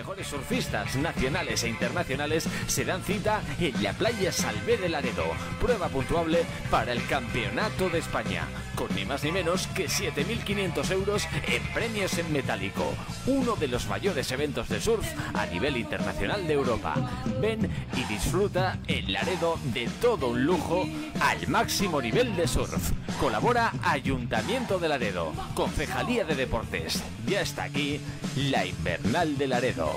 Las 0.00 0.08
surfistas 0.24 0.96
nacionales 0.96 1.62
e 1.64 1.68
internacionales 1.68 2.48
se 2.66 2.84
dan 2.84 3.02
cita 3.02 3.42
en 3.58 3.82
la 3.82 3.92
playa 3.92 4.32
Salvé 4.32 4.76
de 4.76 4.88
Laredo. 4.88 5.24
Prueba 5.60 5.88
puntuable 5.88 6.44
para 6.70 6.92
el 6.92 7.04
Campeonato 7.06 7.88
de 7.88 7.98
España. 7.98 8.46
Con 8.74 8.94
ni 8.94 9.04
más 9.04 9.24
ni 9.24 9.32
menos 9.32 9.66
que 9.68 9.86
7.500 9.86 10.90
euros 10.92 11.28
en 11.46 11.62
premios 11.74 12.16
en 12.18 12.32
metálico. 12.32 12.94
Uno 13.26 13.56
de 13.56 13.68
los 13.68 13.86
mayores 13.86 14.30
eventos 14.32 14.68
de 14.68 14.80
surf 14.80 15.06
a 15.34 15.46
nivel 15.46 15.76
internacional 15.76 16.46
de 16.46 16.54
Europa. 16.54 16.94
Ven 17.40 17.70
y 17.96 18.04
disfruta 18.04 18.78
en 18.86 19.12
Laredo 19.12 19.58
de 19.74 19.88
todo 20.00 20.28
un 20.28 20.44
lujo 20.44 20.86
al 21.20 21.46
máximo 21.48 22.00
nivel 22.00 22.34
de 22.36 22.48
surf. 22.48 22.92
Colabora 23.20 23.72
Ayuntamiento 23.82 24.78
de 24.78 24.88
Laredo, 24.88 25.32
Concejalía 25.54 26.24
de 26.24 26.34
Deportes. 26.34 27.02
Ya 27.26 27.42
está 27.42 27.64
aquí 27.64 28.00
la 28.36 28.64
Invernal 28.64 29.36
de 29.36 29.46
Laredo. 29.46 29.92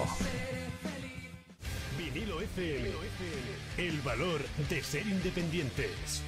El 3.77 4.01
valor 4.01 4.41
de 4.69 4.83
ser 4.83 5.07
independientes. 5.07 6.21